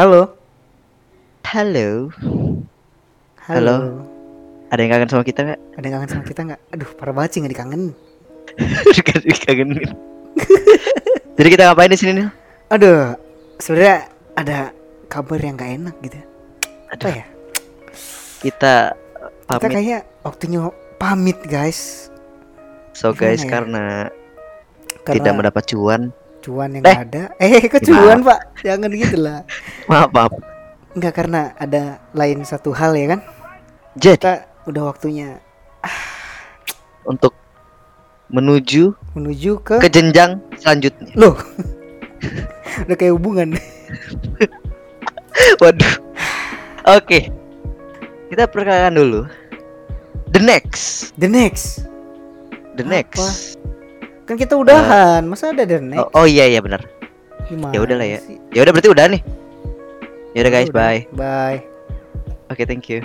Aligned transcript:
Halo. 0.00 0.32
Halo. 1.44 2.08
Halo. 2.08 2.48
Halo. 3.52 3.76
Ada 4.72 4.80
yang 4.80 4.90
kangen 4.96 5.10
sama 5.12 5.24
kita 5.28 5.44
nggak? 5.44 5.60
Ada 5.76 5.84
yang 5.84 5.94
kangen 6.00 6.08
sama 6.08 6.24
kita 6.24 6.40
nggak? 6.48 6.60
Aduh, 6.72 6.88
parah 6.96 7.12
banget 7.12 7.30
sih 7.36 7.38
nggak 7.44 7.52
dikangen. 7.52 7.82
Kangenin. 9.44 9.92
Jadi 11.36 11.48
kita 11.52 11.62
ngapain 11.68 11.92
di 11.92 12.00
sini 12.00 12.12
nih? 12.16 12.32
Aduh, 12.72 13.12
sebenarnya 13.60 14.08
ada 14.40 14.72
kabar 15.12 15.36
yang 15.36 15.60
gak 15.60 15.68
enak 15.68 15.96
gitu. 16.00 16.16
Apa 16.88 16.92
Aduh, 16.96 17.12
ya? 17.20 17.26
kita 18.40 18.74
Kita 18.96 19.60
pamit. 19.60 19.76
kayak 19.84 20.02
waktunya 20.24 20.60
pamit 20.96 21.38
guys. 21.44 22.08
So 22.96 23.12
guys, 23.12 23.44
gimana 23.44 23.44
ya? 23.44 23.52
karena, 23.52 23.84
Karena 25.04 25.16
tidak 25.20 25.32
mendapat 25.36 25.64
cuan. 25.68 26.08
Cuan 26.40 26.72
yang 26.72 26.82
Eh. 26.82 26.90
nggak 26.90 27.04
ada. 27.08 27.22
Eh, 27.38 27.62
kok 27.72 27.80
cuan 27.84 28.20
pak? 28.20 28.40
Jangan 28.60 28.90
gitu 28.90 29.16
lah. 29.20 29.44
Maaf, 29.86 30.10
maaf. 30.10 30.32
Enggak 30.90 31.14
karena 31.14 31.54
ada 31.54 32.02
lain 32.12 32.42
satu 32.42 32.72
hal 32.72 32.92
ya 32.92 33.14
kan? 33.14 33.20
Jadi 33.94 34.16
Kita 34.18 34.34
udah 34.66 34.82
waktunya 34.86 35.38
untuk 37.02 37.34
menuju 38.30 38.94
menuju 39.16 39.60
ke, 39.60 39.76
ke 39.78 39.88
jenjang 39.88 40.40
selanjutnya. 40.58 41.12
loh. 41.14 41.36
udah 42.86 42.96
kayak 42.96 43.14
hubungan. 43.14 43.54
Waduh. 45.62 45.94
Oke. 46.86 47.30
Kita 48.30 48.46
perkenalkan 48.46 48.94
dulu. 48.94 49.20
The 50.30 50.38
next, 50.38 51.10
The 51.18 51.26
next. 51.26 51.82
the 52.78 52.86
Apa? 52.86 53.66
Kan 54.30 54.38
kita 54.38 54.54
udahan, 54.54 55.26
masa 55.26 55.50
ada 55.50 55.66
the 55.66 55.82
next? 55.82 56.06
Oh, 56.14 56.22
oh 56.22 56.26
iya 56.30 56.46
iya 56.46 56.62
benar. 56.62 56.86
Ya 57.74 57.82
udah 57.82 57.98
lah 57.98 58.06
ya. 58.06 58.22
Ya 58.54 58.62
udah 58.62 58.70
berarti 58.70 58.90
udah 58.94 59.10
nih. 59.10 59.22
Ya 60.38 60.46
udah 60.46 60.52
guys, 60.54 60.70
Udah. 60.70 60.78
bye. 60.78 61.00
Bye. 61.18 61.58
Oke, 62.46 62.62
thank 62.62 62.86
you. 62.86 63.02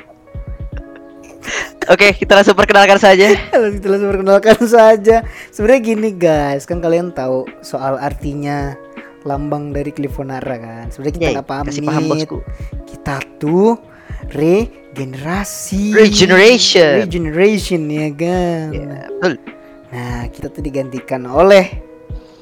Oke, 1.93 2.13
kita 2.13 2.37
langsung 2.37 2.53
perkenalkan 2.53 3.01
saja. 3.01 3.33
Kita 3.73 3.87
langsung 3.89 4.13
perkenalkan 4.13 4.57
saja. 4.69 5.25
Sebenarnya 5.49 5.81
gini 5.81 6.09
guys, 6.13 6.69
kan 6.69 6.77
kalian 6.77 7.09
tahu 7.09 7.49
soal 7.65 7.97
artinya 7.97 8.77
lambang 9.25 9.73
dari 9.73 9.89
Clifonara 9.89 10.61
kan. 10.61 10.93
Sebenarnya 10.93 11.13
kita 11.17 11.25
Yay, 11.25 11.35
nggak 11.41 11.49
pamit. 11.49 11.73
kasih 11.73 11.85
paham 11.89 12.03
bosku. 12.05 12.37
Kita 12.85 13.17
tuh 13.41 13.81
regenerasi. 14.29 15.89
Regeneration. 15.89 17.01
Regeneration 17.01 17.81
ya 17.89 18.09
kan. 18.13 18.65
Ya, 18.69 19.09
betul. 19.09 19.54
Nah, 19.95 20.27
kita 20.27 20.51
tuh 20.51 20.59
digantikan 20.59 21.23
oleh 21.23 21.71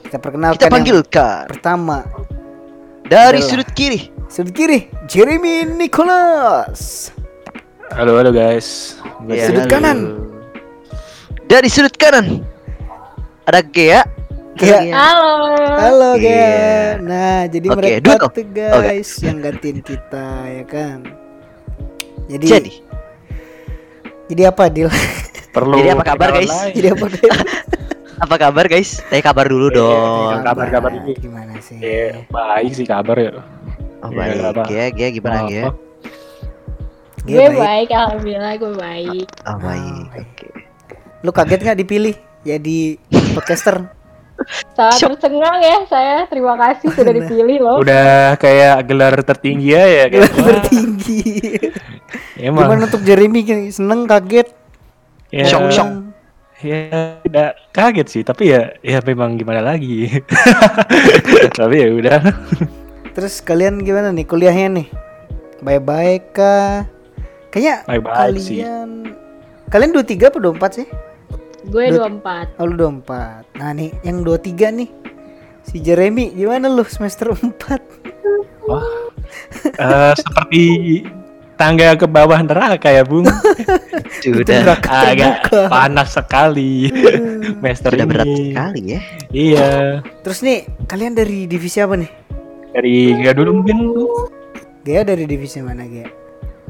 kita 0.02 0.18
perkenalkan 0.18 0.58
Kita 0.58 0.66
yang 0.66 0.74
panggilkan 0.74 1.42
pertama 1.48 1.98
dari 3.06 3.38
adalah- 3.38 3.46
sudut 3.46 3.70
kiri. 3.72 4.10
sudut 4.26 4.50
kiri 4.52 4.90
Jeremy 5.06 5.62
Nicholas. 5.70 7.14
Halo 7.94 8.18
halo 8.18 8.34
guys. 8.34 8.98
Gua 9.22 9.38
Ya, 9.38 9.46
Sudut 9.46 9.64
halo. 9.64 9.72
kanan. 9.72 9.98
Dari 11.46 11.70
sudut 11.70 11.94
kanan 11.94 12.42
ada 13.46 13.62
Gea. 13.62 14.02
Gea. 14.58 14.90
Halo. 14.90 15.54
Halo. 15.78 16.10
Gea. 16.18 16.98
Nah, 17.00 17.46
jadi 17.46 17.68
Oke, 17.70 17.78
mereka 17.78 18.02
duduk. 18.02 18.32
tuh 18.34 18.46
guys 18.50 19.10
yang 19.22 19.38
gantiin 19.38 19.78
kita 19.80 20.26
ya 20.48 20.64
kan. 20.66 21.06
Jadi 22.24 22.46
Jadi, 22.50 22.72
jadi 24.28 24.50
apa 24.50 24.74
Dil? 24.74 24.90
Perlu 25.54 25.78
Jadi 25.78 25.90
apa 25.92 26.04
kabar, 26.04 26.30
guys? 26.34 26.50
lain. 26.50 26.74
jadi 26.74 26.88
apa 26.92 27.06
Dil? 27.08 27.30
apa 28.24 28.36
kabar 28.38 28.66
guys? 28.66 28.90
Tanya 29.06 29.24
kabar 29.24 29.46
dulu 29.46 29.68
Iya, 29.68 29.78
dong. 29.78 30.32
iya, 30.32 30.38
Kabar-kabar 30.44 30.90
Nah, 30.90 31.00
ini. 31.00 31.14
Gimana 31.16 31.54
sih? 31.60 31.78
Ya, 31.78 32.06
baik 32.26 32.72
sih 32.74 32.86
kabar 32.86 33.16
ya. 33.16 33.32
Oh 34.00 34.10
Iya, 34.10 34.18
baik. 34.18 34.38
apa? 34.44 34.64
Gea, 34.66 34.88
Gea 34.90 35.10
gimana? 35.12 35.40
Gea 35.46 35.70
Gue 37.24 37.40
baik. 37.48 37.56
baik, 37.56 37.90
alhamdulillah 37.90 38.54
gue 38.58 38.72
baik. 38.76 39.28
Oh 39.46 39.58
baik. 39.58 39.94
baik. 40.10 40.28
Oke. 40.28 40.48
Lu 41.22 41.32
kaget 41.32 41.60
nggak 41.62 41.80
dipilih 41.80 42.16
jadi 42.44 42.80
podcaster? 43.32 43.88
Sangat 44.74 45.00
tercengang 45.16 45.62
ya 45.62 45.78
saya. 45.88 46.18
Terima 46.28 46.58
kasih 46.58 46.92
sudah 46.92 47.14
dipilih 47.14 47.58
loh. 47.62 47.78
Udah 47.80 48.36
kayak 48.36 48.84
gelar 48.84 49.16
tertinggi 49.22 49.72
ya 49.72 49.84
ya. 49.86 50.06
Gelar 50.10 50.34
tertinggi. 50.34 51.22
Emang. 52.36 52.68
Gimana 52.68 52.84
untuk 52.84 53.06
Jeremy 53.06 53.40
seneng 53.70 54.04
kaget? 54.04 54.50
Ya, 55.34 55.50
Syok, 55.50 55.74
syok. 55.74 55.90
Ya 56.62 57.18
tidak 57.26 57.58
kaget 57.74 58.08
sih, 58.08 58.22
tapi 58.22 58.54
ya 58.54 58.70
ya 58.86 59.02
memang 59.02 59.34
gimana 59.36 59.66
lagi. 59.66 60.22
tapi 61.60 61.76
ya 61.82 61.90
udah. 61.90 62.22
Terus 63.18 63.42
kalian 63.42 63.82
gimana 63.82 64.14
nih 64.14 64.30
kuliahnya 64.30 64.68
nih? 64.80 64.88
Baik-baik 65.66 66.38
kah? 66.38 66.86
Kayaknya 67.50 67.76
Baik-baik 67.90 68.38
sih. 68.38 68.62
kalian 68.62 68.90
kalian 69.74 69.92
23 69.98 70.30
apa 70.30 70.38
24 70.38 70.78
sih? 70.78 70.88
Gue 71.66 71.84
Dut. 71.90 72.22
24. 72.22 72.62
Oh 72.62 72.66
lu 72.70 72.76
24 73.02 73.58
Nah 73.58 73.72
nih 73.74 73.90
yang 74.04 74.22
23 74.22 74.70
nih 74.84 74.90
Si 75.64 75.80
Jeremy 75.80 76.30
gimana 76.36 76.68
lu 76.68 76.84
semester 76.84 77.32
4? 77.32 78.68
Wah. 78.68 78.84
Eh, 79.80 80.14
seperti 80.20 80.64
tangga 81.64 81.96
ke 81.96 82.04
bawah 82.04 82.40
neraka 82.40 82.92
ya, 82.92 83.08
Bung. 83.08 83.24
Sudah 84.24 84.76
Agak 84.76 85.48
terbuka. 85.48 85.72
panas 85.72 86.12
sekali. 86.12 86.92
Semester 87.56 87.92
sudah 87.92 88.08
berat 88.08 88.28
ini. 88.28 88.52
sekali 88.52 88.82
ya. 88.86 89.00
Iya. 89.32 89.70
Terus 90.24 90.40
nih 90.44 90.58
kalian 90.86 91.16
dari 91.16 91.48
divisi 91.48 91.80
apa 91.80 91.96
nih? 91.96 92.12
Dari 92.74 92.96
nggak 93.16 93.36
dulu 93.36 93.50
mungkin 93.54 93.78
Gea 94.84 95.04
dari 95.04 95.24
divisi 95.24 95.60
mana 95.60 95.84
Gea? 95.84 96.08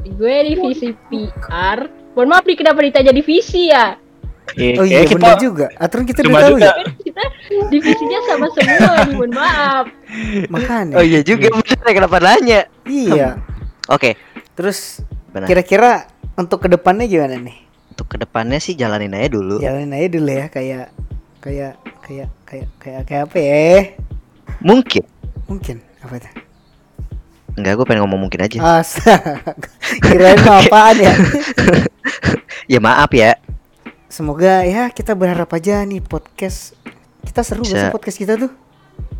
Gue 0.08 0.34
divisi 0.46 0.94
PR. 1.10 1.78
Mohon 2.14 2.28
maaf 2.28 2.44
nih 2.44 2.56
kenapa 2.56 2.78
ditanya 2.80 3.10
divisi 3.10 3.70
ya? 3.70 3.98
Iya, 4.54 4.76
Oh 4.76 4.84
iya 4.84 5.02
kayak 5.02 5.16
bener 5.16 5.34
juga 5.40 5.66
Aturan 5.74 6.04
kita 6.04 6.20
cuma 6.20 6.36
udah 6.36 6.44
tahu 6.44 6.54
juga. 6.54 6.68
ya 6.68 6.74
Kita 7.00 7.22
divisinya 7.72 8.18
sama 8.28 8.46
semua 8.52 8.92
nih, 9.00 9.14
mohon 9.16 9.32
maaf. 9.32 9.84
Makanya 10.46 10.94
Oh 10.94 11.02
iya 11.02 11.20
juga 11.22 11.48
bener 11.50 11.80
kenapa 11.88 12.16
nanya? 12.20 12.60
Iya 12.84 13.40
Oke. 13.86 14.14
Terus 14.54 15.02
Benar. 15.34 15.46
kira-kira 15.50 15.90
untuk 16.38 16.62
ke 16.62 16.68
depannya 16.70 17.06
gimana 17.10 17.38
nih? 17.38 17.58
Untuk 17.94 18.06
ke 18.10 18.16
depannya 18.18 18.58
sih 18.62 18.74
jalanin 18.78 19.14
aja 19.14 19.34
dulu. 19.34 19.58
Jalanin 19.58 19.94
aja 19.94 20.08
dulu 20.10 20.30
ya 20.30 20.46
kayak 20.50 20.86
kayak 21.42 21.74
kayak 22.02 22.28
kayak 22.46 22.68
kayak 22.78 23.02
kayak 23.06 23.22
apa 23.30 23.38
ya? 23.38 23.74
Mungkin. 24.62 25.04
Mungkin 25.50 25.76
apa 26.02 26.14
tuh? 26.22 26.32
Enggak, 27.54 27.78
gue 27.78 27.86
pengen 27.86 28.02
ngomong 28.02 28.26
mungkin 28.26 28.42
aja. 28.42 28.58
Astaga. 28.82 29.38
Kirain 30.06 30.42
apaan 30.42 30.96
ya? 30.98 31.14
Ya 32.64 32.80
maaf 32.80 33.12
ya. 33.12 33.36
Semoga 34.08 34.64
ya 34.64 34.88
kita 34.88 35.12
berharap 35.12 35.52
aja 35.52 35.84
nih 35.84 36.00
podcast 36.00 36.72
kita 37.28 37.44
seru 37.44 37.60
gak 37.60 37.68
Bisa. 37.68 37.80
sih 37.88 37.92
podcast 37.92 38.18
kita 38.20 38.34
tuh? 38.40 38.52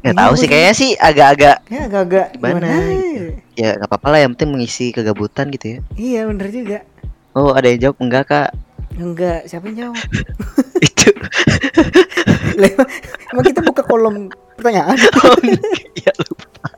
Iya, 0.05 0.13
tahu 0.13 0.33
sih 0.37 0.47
kayaknya 0.47 0.75
sih 0.75 0.91
agak-agak 0.95 1.57
Ya 1.67 1.89
agak-agak 1.89 2.27
Gimana 2.37 2.61
gimana? 2.61 2.69
gitu. 2.93 3.25
ya 3.57 3.69
nggak 3.75 3.89
apa-apa 3.89 4.09
lah 4.13 4.19
yang 4.21 4.31
penting 4.37 4.51
mengisi 4.53 4.87
kegabutan 4.91 5.49
gitu 5.49 5.67
ya. 5.67 5.79
Iya 5.95 6.21
bener 6.29 6.49
juga. 6.51 6.79
Oh 7.33 7.51
ada 7.51 7.67
yang 7.67 7.81
jawab 7.81 7.97
enggak 7.99 8.25
kak? 8.29 8.51
Enggak, 8.95 9.49
siapa 9.49 9.65
yang 9.67 9.79
jawab? 9.91 9.99
Itu. 10.87 11.09
Emang, 13.33 13.43
kita 13.43 13.61
buka 13.65 13.83
kolom 13.83 14.29
pertanyaan. 14.55 14.95
Oh, 15.19 15.35
Iya 15.95 16.13
lupa. 16.21 16.69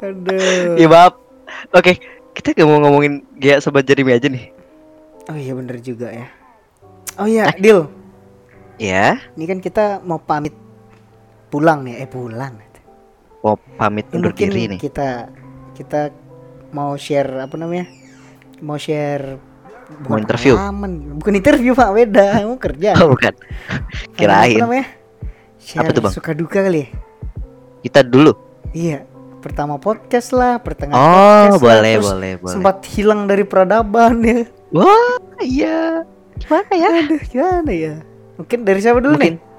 Aduh. 0.00 0.74
Ya 0.74 0.86
maaf. 0.88 1.14
Oke, 1.70 2.00
kita 2.32 2.54
gak 2.54 2.66
mau 2.66 2.80
ngomongin 2.80 3.22
Gea 3.36 3.60
sobat 3.60 3.84
Jeremy 3.84 4.16
aja 4.16 4.26
nih. 4.26 4.50
Oh 5.26 5.36
iya 5.36 5.52
bener 5.52 5.78
juga 5.78 6.08
ya. 6.08 6.26
Oh 7.14 7.28
iya, 7.28 7.52
Dil. 7.54 7.86
Ya, 8.74 9.22
Ini 9.38 9.44
kan 9.46 9.58
kita 9.62 10.02
mau 10.02 10.18
pamit 10.18 10.50
pulang 11.54 11.86
nih, 11.86 12.02
eh 12.02 12.10
pulang. 12.10 12.54
mau 13.40 13.54
pamit 13.76 14.08
Ini 14.08 14.16
undur 14.16 14.32
mungkin 14.32 14.48
diri 14.48 14.62
nih. 14.66 14.78
kita 14.80 15.28
kita 15.72 16.10
mau 16.70 16.96
share 16.96 17.38
apa 17.38 17.54
namanya? 17.54 17.86
Mau 18.58 18.74
share 18.74 19.36
Mau 20.08 20.16
interview. 20.16 20.56
pengalaman. 20.56 20.92
Bukan 21.14 21.34
interview 21.36 21.72
Pak, 21.72 21.92
beda. 21.92 22.40
Mau 22.42 22.56
kerja. 22.56 22.96
Oh 22.98 23.12
bukan. 23.12 23.36
Apa 23.36 24.16
Kirain 24.16 24.58
namanya? 24.58 24.86
Share 25.60 25.84
Apa 25.84 25.90
tuh, 25.92 26.02
Bang? 26.02 26.12
suka 26.12 26.32
duka 26.32 26.58
kali 26.60 26.82
ya? 26.82 26.88
kita 27.80 28.00
dulu. 28.00 28.32
Iya. 28.72 29.04
Pertama 29.38 29.76
podcast 29.76 30.32
lah, 30.32 30.56
pertengahan 30.56 30.96
Oh, 30.96 31.04
podcast 31.04 31.52
lah, 31.52 31.60
boleh, 31.60 31.92
terus 31.94 32.08
boleh, 32.08 32.32
boleh. 32.40 32.54
Sempat 32.56 32.76
hilang 32.90 33.28
dari 33.28 33.44
peradaban 33.44 34.24
ya. 34.24 34.40
Wah, 34.72 35.20
iya. 35.38 36.00
Gimana 36.34 36.72
ya? 36.72 36.90
Aduh, 36.98 37.22
gimana 37.28 37.70
ya? 37.70 37.94
Mungkin 38.34 38.58
dari 38.64 38.80
siapa 38.80 38.98
dulu 38.98 39.14
Mungkin 39.14 39.36
nih? 39.36 39.52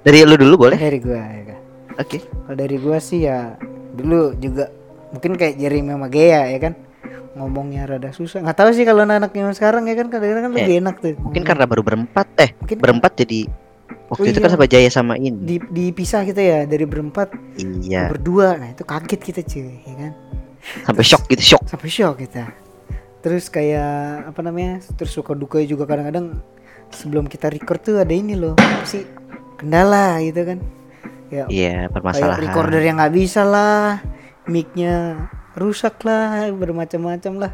Dari 0.00 0.22
lu 0.22 0.34
dulu 0.34 0.68
boleh. 0.68 0.76
Dari 0.76 0.98
gua 0.98 1.20
ya. 1.20 1.42
kan? 1.46 1.58
Oke. 1.98 2.18
Kalau 2.22 2.56
dari 2.56 2.76
gua 2.76 2.98
sih 2.98 3.24
ya 3.24 3.54
dulu 3.92 4.32
juga 4.36 4.70
mungkin 5.10 5.34
kayak 5.34 5.54
Jeremy 5.56 5.90
sama 5.90 6.06
Gea 6.06 6.42
ya 6.48 6.58
kan 6.60 6.72
ngomongnya 7.32 7.86
rada 7.86 8.10
susah. 8.10 8.40
Nggak 8.40 8.58
tahu 8.58 8.70
sih 8.72 8.82
kalau 8.82 9.02
anak-anak 9.02 9.30
yang 9.32 9.52
sekarang 9.52 9.86
ya 9.86 9.94
kan 9.94 10.06
kadang-kadang 10.08 10.44
kan 10.46 10.52
Eh, 10.52 10.56
lebih 10.58 10.74
enak 10.80 10.94
tuh. 10.98 11.14
Mungkin 11.20 11.42
karena 11.42 11.64
baru 11.64 11.82
berempat 11.82 12.26
eh 12.38 12.50
Mungkin- 12.56 12.78
berempat 12.78 13.14
jadi 13.16 13.46
Waktu 14.10 14.22
Oh 14.22 14.26
itu 14.26 14.38
kan 14.38 14.50
iya. 14.50 14.54
sama 14.58 14.66
Jaya 14.66 14.90
sama 14.90 15.14
ini. 15.14 15.38
Di, 15.38 15.56
dipisah 15.62 16.26
kita 16.26 16.42
ya 16.42 16.58
dari 16.66 16.82
berempat 16.82 17.30
Iya, 17.62 18.10
berdua. 18.10 18.58
Nah 18.58 18.74
itu 18.74 18.82
kaget 18.82 19.20
kita 19.22 19.40
cuy, 19.46 19.70
ya 19.86 19.94
kan? 19.96 20.12
sampai 20.82 21.04
shock 21.06 21.22
gitu, 21.30 21.42
shock. 21.54 21.62
Sampai 21.64 21.86
shock 21.86 22.18
kita. 22.18 22.50
Terus 23.22 23.46
kayak 23.46 24.26
apa 24.26 24.40
namanya? 24.42 24.82
Terus 24.98 25.14
suka 25.14 25.30
duka 25.30 25.62
juga 25.62 25.86
kadang-kadang 25.86 26.42
sebelum 26.90 27.30
kita 27.30 27.54
record 27.54 27.78
tuh 27.80 28.02
ada 28.02 28.10
ini 28.10 28.34
loh, 28.34 28.58
sih 28.82 29.06
kendala 29.60 30.18
gitu 30.20 30.40
kan? 30.42 30.58
Ya 31.28 31.44
Iya, 31.46 31.72
kayak 31.86 31.92
permasalahan. 31.92 32.40
recorder 32.40 32.80
yang 32.80 32.96
nggak 32.96 33.14
bisa 33.14 33.44
lah, 33.44 34.02
micnya 34.44 35.28
rusak 35.54 36.00
lah, 36.02 36.48
bermacam-macam 36.50 37.34
lah. 37.38 37.52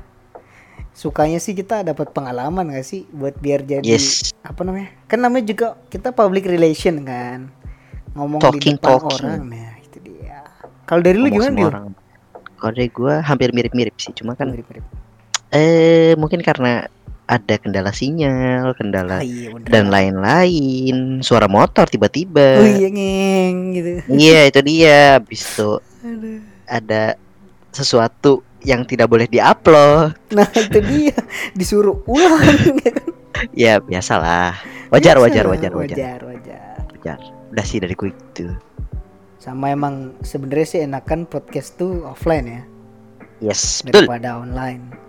Sukanya 0.92 1.36
sih 1.36 1.52
kita 1.52 1.84
dapat 1.84 2.08
pengalaman 2.08 2.72
gak 2.72 2.80
sih 2.80 3.04
buat 3.10 3.36
biar 3.36 3.60
jadi 3.60 3.84
Yes. 3.84 4.32
apa 4.40 4.64
namanya? 4.64 4.96
Kan 5.04 5.20
namanya 5.20 5.44
juga 5.44 5.66
kita 5.86 6.08
public 6.08 6.48
relation 6.48 7.04
kan, 7.04 7.52
ngomong 8.14 8.40
Talking, 8.40 8.80
di 8.80 8.80
depan 8.80 8.96
talking. 8.96 9.12
orang. 9.20 9.40
Nah 9.44 9.72
itu 9.78 9.98
dia. 10.00 10.40
Kalau 10.86 11.04
dari 11.04 11.20
lu 11.20 11.28
gimana 11.28 11.52
orang. 11.60 11.86
Kalau 12.56 12.72
dari 12.72 12.88
gue 12.88 13.14
hampir 13.20 13.52
mirip-mirip 13.52 13.92
sih, 13.94 14.16
cuma 14.16 14.32
kan 14.32 14.48
Mirip-mirip. 14.48 14.80
eh 15.52 16.16
mungkin 16.16 16.40
karena 16.40 16.88
ada 17.26 17.54
kendala 17.58 17.90
sinyal, 17.90 18.70
kendala 18.78 19.18
Ah, 19.18 19.26
iya 19.26 19.50
bener. 19.50 19.66
dan 19.66 19.90
lain-lain, 19.90 20.96
suara 21.20 21.50
motor 21.50 21.90
tiba-tiba. 21.90 22.62
Oh 22.62 22.66
iya 22.66 22.86
ngeng 22.86 23.56
gitu. 23.74 23.90
Iya 24.06 24.40
itu 24.46 24.60
dia. 24.62 25.18
Habis 25.18 25.42
itu 25.42 25.70
Aduh. 26.06 26.38
ada 26.64 27.18
sesuatu 27.70 28.40
yang 28.62 28.82
tidak 28.82 29.10
boleh 29.10 29.26
diupload. 29.26 30.14
Nah 30.32 30.46
itu 30.54 30.78
dia 30.80 31.18
disuruh 31.52 31.98
ulang. 32.06 32.46
ya 32.86 32.90
kan? 32.94 33.06
Ya 33.52 33.72
biasalah. 33.78 34.56
Wajar, 34.88 35.18
wajar, 35.18 35.44
wajar, 35.44 35.74
wajar, 35.74 35.98
wajar, 35.98 36.20
wajar. 36.24 36.78
wajar. 36.94 37.18
Udah 37.50 37.64
sih 37.66 37.78
dari 37.78 37.92
gue 37.92 38.10
itu. 38.10 38.46
Sama 39.36 39.70
emang 39.70 40.14
sebenarnya 40.22 40.66
sih 40.66 40.80
enakan 40.82 41.26
podcast 41.26 41.74
tuh 41.74 42.02
offline 42.02 42.46
ya 42.48 42.62
Yes, 43.38 43.84
betul. 43.84 44.08
daripada 44.08 44.40
online. 44.40 45.05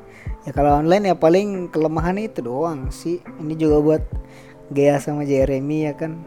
Ya 0.48 0.56
kalau 0.56 0.80
online 0.80 1.12
ya 1.12 1.16
paling 1.20 1.68
kelemahannya 1.68 2.32
itu 2.32 2.40
doang 2.40 2.88
sih. 2.88 3.20
Ini 3.20 3.54
juga 3.60 3.84
buat 3.84 4.04
Gea 4.72 4.96
sama 4.96 5.28
Jeremy 5.28 5.92
ya 5.92 5.94
kan. 5.94 6.24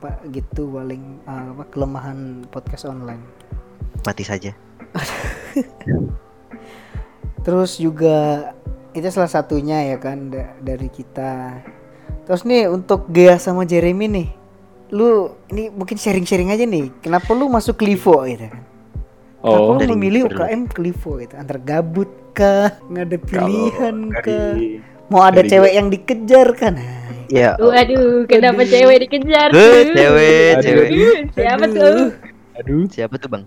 Pak 0.00 0.32
gitu 0.32 0.72
paling 0.72 1.20
uh, 1.28 1.52
apa 1.52 1.64
kelemahan 1.68 2.48
podcast 2.48 2.88
online. 2.88 3.20
Mati 4.08 4.24
saja. 4.24 4.56
Terus 7.44 7.76
juga 7.76 8.48
itu 8.96 9.04
salah 9.12 9.28
satunya 9.28 9.92
ya 9.92 10.00
kan 10.00 10.32
da- 10.32 10.56
dari 10.64 10.88
kita. 10.88 11.60
Terus 12.24 12.48
nih 12.48 12.72
untuk 12.72 13.12
Gea 13.12 13.36
sama 13.36 13.68
Jeremy 13.68 14.08
nih, 14.08 14.28
lu 14.88 15.36
ini 15.52 15.68
mungkin 15.68 16.00
sharing-sharing 16.00 16.48
aja 16.48 16.64
nih. 16.64 16.88
Kenapa 17.04 17.36
lu 17.36 17.52
masuk 17.52 17.84
Livo 17.84 18.24
gitu 18.24 18.48
kan? 18.48 18.64
Kenapa 19.44 19.60
Oh, 19.60 19.76
lu 19.76 19.92
memilih 19.92 20.32
UKM 20.32 20.72
ke 20.72 20.80
Livo 20.80 21.20
gitu? 21.20 21.36
Antara 21.36 21.60
gabut 21.60 22.08
kah, 22.34 22.68
nggak 22.84 23.04
ada 23.06 23.18
pilihan 23.20 23.94
kalau 24.10 24.20
kah? 24.20 24.52
dari- 24.52 24.82
Mau 25.06 25.20
ada 25.20 25.36
dari 25.36 25.48
cewek 25.48 25.72
yang 25.72 25.88
dikejar 25.88 26.48
kan? 26.54 26.74
Nah, 26.74 27.02
Ya. 27.26 27.56
Waduh, 27.56 28.26
kenapa 28.26 28.62
Aduh. 28.62 28.68
cewek 28.68 28.96
dikejar 29.00 29.48
Eh, 29.48 29.56
tuh? 29.56 29.72
cewek, 29.92 30.50
Aduh. 30.52 30.60
cewek. 30.60 30.88
Aduh, 30.88 31.12
Siapa 31.32 31.64
Aduh. 31.64 31.74
tuh? 31.74 32.08
Aduh, 32.54 32.82
Siapa 32.86 33.14
tuh 33.16 33.28
bang? 33.28 33.44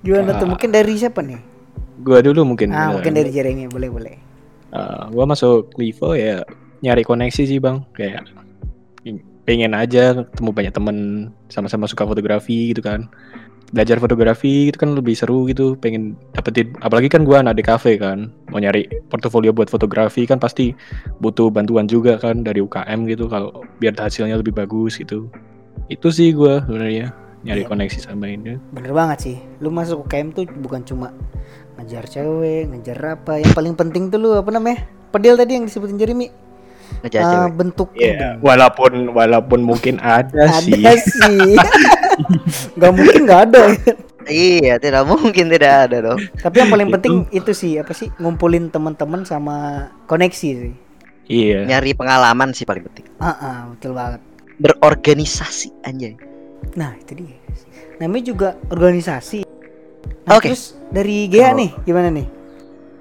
Gimana 0.00 0.30
tuh? 0.34 0.44
Ah. 0.44 0.50
Mungkin 0.50 0.68
dari 0.68 0.92
siapa 0.94 1.20
nih? 1.20 1.40
gua 1.98 2.18
dulu 2.18 2.42
mungkin. 2.44 2.68
Ah, 2.68 2.90
eh, 2.90 2.98
mungkin 2.98 3.12
dari 3.12 3.30
Jeremy, 3.30 3.66
boleh 3.66 3.88
boleh. 3.88 4.14
eh, 4.68 5.02
gua 5.08 5.24
masuk 5.24 5.70
Livo 5.76 6.12
ya 6.12 6.42
nyari 6.80 7.00
koneksi 7.00 7.42
sih 7.44 7.58
bang. 7.58 7.80
Kayak 7.92 8.26
pengen 9.42 9.72
aja 9.72 10.22
ketemu 10.24 10.50
banyak 10.52 10.72
temen 10.72 10.96
sama-sama 11.46 11.86
suka 11.86 12.02
fotografi 12.02 12.70
gitu 12.70 12.80
kan. 12.80 13.06
Belajar 13.72 13.96
fotografi 13.96 14.68
gitu 14.68 14.76
kan 14.76 14.92
lebih 14.92 15.16
seru 15.16 15.48
gitu. 15.48 15.74
Pengen 15.80 16.14
dapetin, 16.36 16.76
apalagi 16.84 17.08
kan 17.08 17.24
gua 17.24 17.40
anak 17.40 17.56
di 17.56 17.64
cafe 17.64 17.96
kan. 17.96 18.28
Mau 18.52 18.60
nyari 18.60 18.84
portofolio 19.08 19.50
buat 19.56 19.72
fotografi 19.72 20.28
kan 20.28 20.36
pasti 20.36 20.76
butuh 21.24 21.48
bantuan 21.48 21.88
juga 21.88 22.20
kan 22.20 22.44
dari 22.44 22.60
UKM 22.60 23.08
gitu. 23.08 23.32
Kalau 23.32 23.64
biar 23.80 23.96
hasilnya 23.96 24.36
lebih 24.36 24.52
bagus 24.52 25.00
gitu. 25.00 25.32
Itu 25.88 26.12
sih 26.12 26.36
gua 26.36 26.60
sebenarnya 26.68 27.16
nyari 27.42 27.66
Iya. 27.66 27.68
koneksi 27.68 27.98
sama 28.04 28.30
ini. 28.30 28.60
Bener 28.70 28.92
banget 28.94 29.18
sih. 29.24 29.36
Lu 29.58 29.72
masuk 29.74 30.06
UKM 30.06 30.30
tuh 30.36 30.46
bukan 30.62 30.84
cuma 30.86 31.10
ngejar 31.80 32.06
cewek, 32.06 32.70
ngejar 32.70 33.18
apa. 33.18 33.42
Yang 33.42 33.52
paling 33.56 33.74
penting 33.74 34.12
tuh 34.12 34.20
lu 34.20 34.30
apa 34.36 34.52
namanya? 34.54 34.86
Pedil 35.10 35.36
tadi 35.36 35.58
yang 35.58 35.64
disebutin 35.66 35.98
Jeremy. 36.00 36.41
Cewek. 37.02 37.50
bentuk 37.54 37.88
Iya, 37.94 38.36
walaupun 38.38 39.10
walaupun 39.10 39.60
mungkin 39.60 39.98
ada, 39.98 40.48
sih. 40.60 40.78
ada 40.78 40.92
sih. 40.96 41.56
Gak 42.80 42.92
mungkin 42.92 43.20
nggak 43.24 43.42
ada. 43.50 43.62
Iya, 44.22 44.78
tidak 44.78 45.02
mungkin 45.08 45.50
tidak 45.50 45.90
ada 45.90 45.96
dong. 46.12 46.20
Tapi 46.38 46.56
yang 46.62 46.70
paling 46.70 46.88
Itu. 46.88 46.94
penting 46.94 47.14
itu 47.32 47.52
sih 47.52 47.72
apa 47.76 47.90
sih? 47.90 48.06
Ngumpulin 48.16 48.70
teman-teman 48.70 49.26
sama 49.26 49.56
koneksi 50.06 50.48
sih. 50.54 50.74
Iya. 51.26 51.66
Nyari 51.66 51.90
pengalaman 51.92 52.54
sih 52.54 52.62
paling 52.62 52.86
penting. 52.86 53.06
Ah, 53.18 53.34
ah, 53.34 53.58
betul 53.70 53.96
banget. 53.96 54.20
Berorganisasi 54.58 55.74
anjay. 55.82 56.14
Nah 56.74 56.94
itu 56.94 57.18
dia. 57.18 57.38
Namanya 57.98 58.24
juga 58.24 58.48
organisasi. 58.68 59.42
Nah, 60.22 60.38
Oke. 60.38 60.50
terus 60.50 60.78
dari 60.88 61.26
Gea 61.26 61.50
Kalau- 61.50 61.58
nih 61.58 61.70
gimana 61.82 62.08
nih? 62.10 62.26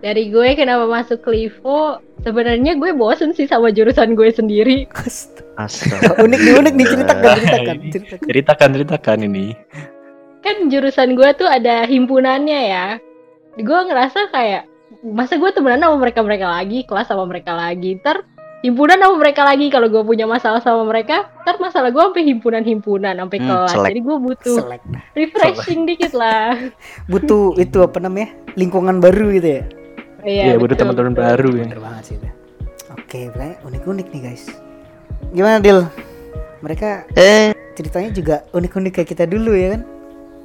Dari 0.01 0.33
gue 0.33 0.49
kenapa 0.57 0.89
masuk 0.89 1.21
Livo? 1.29 2.01
Sebenarnya 2.21 2.77
gue 2.77 2.91
bosen 2.93 3.33
sih 3.33 3.45
sama 3.45 3.69
jurusan 3.69 4.13
gue 4.13 4.29
sendiri. 4.29 4.85
Astaga. 5.55 6.17
unik 6.25 6.39
nih 6.39 6.53
unik 6.55 6.73
nih 6.73 6.87
ceritakan 6.87 7.35
ceritakan 7.35 7.75
Ini- 7.75 7.91
ceritakan. 7.91 8.27
Ceritakan 8.27 8.69
ceritakan 8.71 9.17
ini. 9.25 9.45
Kan 10.41 10.55
jurusan 10.67 11.13
gue 11.13 11.29
tuh 11.33 11.45
ada 11.45 11.85
himpunannya 11.85 12.59
ya. 12.67 12.85
Gue 13.57 13.79
ngerasa 13.83 14.29
kayak 14.29 14.69
masa 15.01 15.35
gue 15.35 15.49
temenan 15.49 15.81
sama 15.81 15.97
mereka-mereka 15.97 16.45
lagi, 16.47 16.83
kelas 16.83 17.07
sama 17.07 17.25
mereka 17.25 17.53
lagi. 17.53 17.97
Ntar 17.97 18.21
himpunan 18.61 19.01
sama 19.01 19.17
mereka 19.17 19.41
lagi 19.41 19.67
kalau 19.67 19.89
gue 19.89 20.01
punya 20.01 20.25
masalah 20.25 20.61
sama 20.61 20.85
mereka, 20.85 21.25
ntar 21.41 21.57
masalah 21.57 21.89
gue 21.89 21.97
sampai 21.99 22.25
himpunan-himpunan 22.27 23.17
sampai 23.17 23.37
Hmm, 23.37 23.47
kelas. 23.47 23.69
selek. 23.71 23.89
Jadi 23.89 23.99
gue 23.99 24.17
butuh 24.19 24.57
Selek 24.61 24.81
dah. 24.85 25.01
refreshing 25.15 25.81
dikit 25.83 26.13
lah. 26.13 26.53
Butuh 27.11 27.57
itu 27.57 27.81
apa 27.81 27.97
namanya? 27.97 28.29
Lingkungan 28.53 29.01
baru 29.01 29.33
gitu 29.33 29.49
ya. 29.57 29.63
Iya, 30.21 30.53
butuh 30.55 30.73
betul, 30.73 30.77
teman-teman 30.79 31.13
baru 31.13 31.49
ya. 31.51 31.65
Bener 31.65 31.81
banget 31.81 32.03
sih 32.05 32.15
itu. 32.15 32.29
Oke, 32.91 33.19
pokoknya 33.29 33.55
unik-unik 33.63 34.07
nih 34.09 34.21
guys. 34.23 34.43
Gimana 35.31 35.57
Dil? 35.59 35.79
Mereka 36.61 36.89
Eh, 37.13 37.51
ceritanya 37.73 38.09
juga 38.11 38.35
unik-unik 38.51 38.91
kayak 38.93 39.09
kita 39.09 39.25
dulu 39.25 39.51
ya 39.51 39.73
kan? 39.73 39.81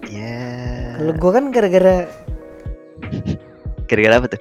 ya. 0.06 0.38
Kalau 0.96 1.12
gua 1.14 1.30
kan 1.32 1.44
gara-gara 1.50 2.06
Kira-kira 3.86 4.18
apa 4.18 4.26
tuh? 4.28 4.40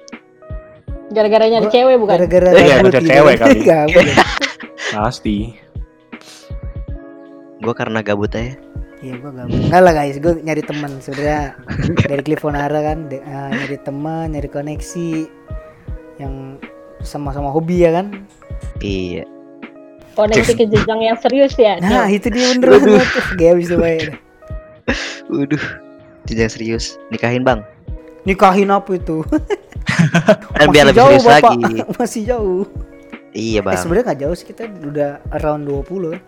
Gara-gara 1.08 1.44
nyari 1.46 1.66
cewek 1.68 1.96
bukan? 1.96 2.12
gara-gara 2.18 2.48
Iya, 2.50 2.66
gabut 2.76 2.82
ngejar 2.88 3.02
gitu. 3.02 3.10
cewek 3.12 3.34
kali. 3.36 3.58
Ya. 3.66 3.78
Pasti. 4.96 5.36
Gue 7.58 7.74
karena 7.74 8.00
gabut 8.00 8.32
aja. 8.32 8.56
Iya 9.06 9.22
gua 9.22 9.30
gabut. 9.32 9.54
Enggak 9.54 9.82
lah 9.82 9.92
guys, 9.94 10.16
gua 10.18 10.34
nyari 10.34 10.62
teman 10.62 10.90
sebenarnya 10.98 11.42
dari 12.02 12.22
Clifonara 12.22 12.78
kan 12.82 13.06
de- 13.06 13.22
eh, 13.22 13.50
nyari 13.54 13.78
teman, 13.78 14.34
nyari 14.34 14.48
koneksi 14.50 15.10
yang 16.18 16.58
sama-sama 17.00 17.54
hobi 17.54 17.86
ya 17.86 17.94
kan? 17.94 18.26
Iya. 18.82 19.22
Koneksi 20.16 20.52
ke 20.56 20.64
jenjang 20.66 21.00
yang 21.04 21.18
serius 21.20 21.54
ya. 21.54 21.76
Nah, 21.78 22.08
itu 22.08 22.32
dia 22.32 22.56
bener 22.56 22.82
banget 22.82 23.04
tuh. 23.06 23.24
Gak 23.36 23.54
bisa 23.54 23.74
bayar. 23.76 24.16
Waduh. 25.28 25.64
Jenjang 26.24 26.50
serius. 26.50 26.96
Nikahin 27.12 27.44
bang. 27.44 27.60
Nikahin 28.24 28.72
apa 28.72 28.96
itu? 28.96 29.22
Kan 30.56 30.66
biar 30.74 30.90
lebih 30.90 30.98
serius 31.04 31.22
Bapak. 31.22 31.52
lagi. 31.54 31.74
Masih 32.00 32.22
jauh. 32.26 32.64
Iya 33.30 33.60
Eh 33.60 33.62
bang. 33.62 33.76
sebenarnya 33.76 34.04
nggak 34.08 34.20
jauh 34.24 34.34
sih 34.34 34.46
kita 34.48 34.62
udah 34.66 35.10
around 35.30 35.68
20 35.68 36.16
kan. 36.16 36.22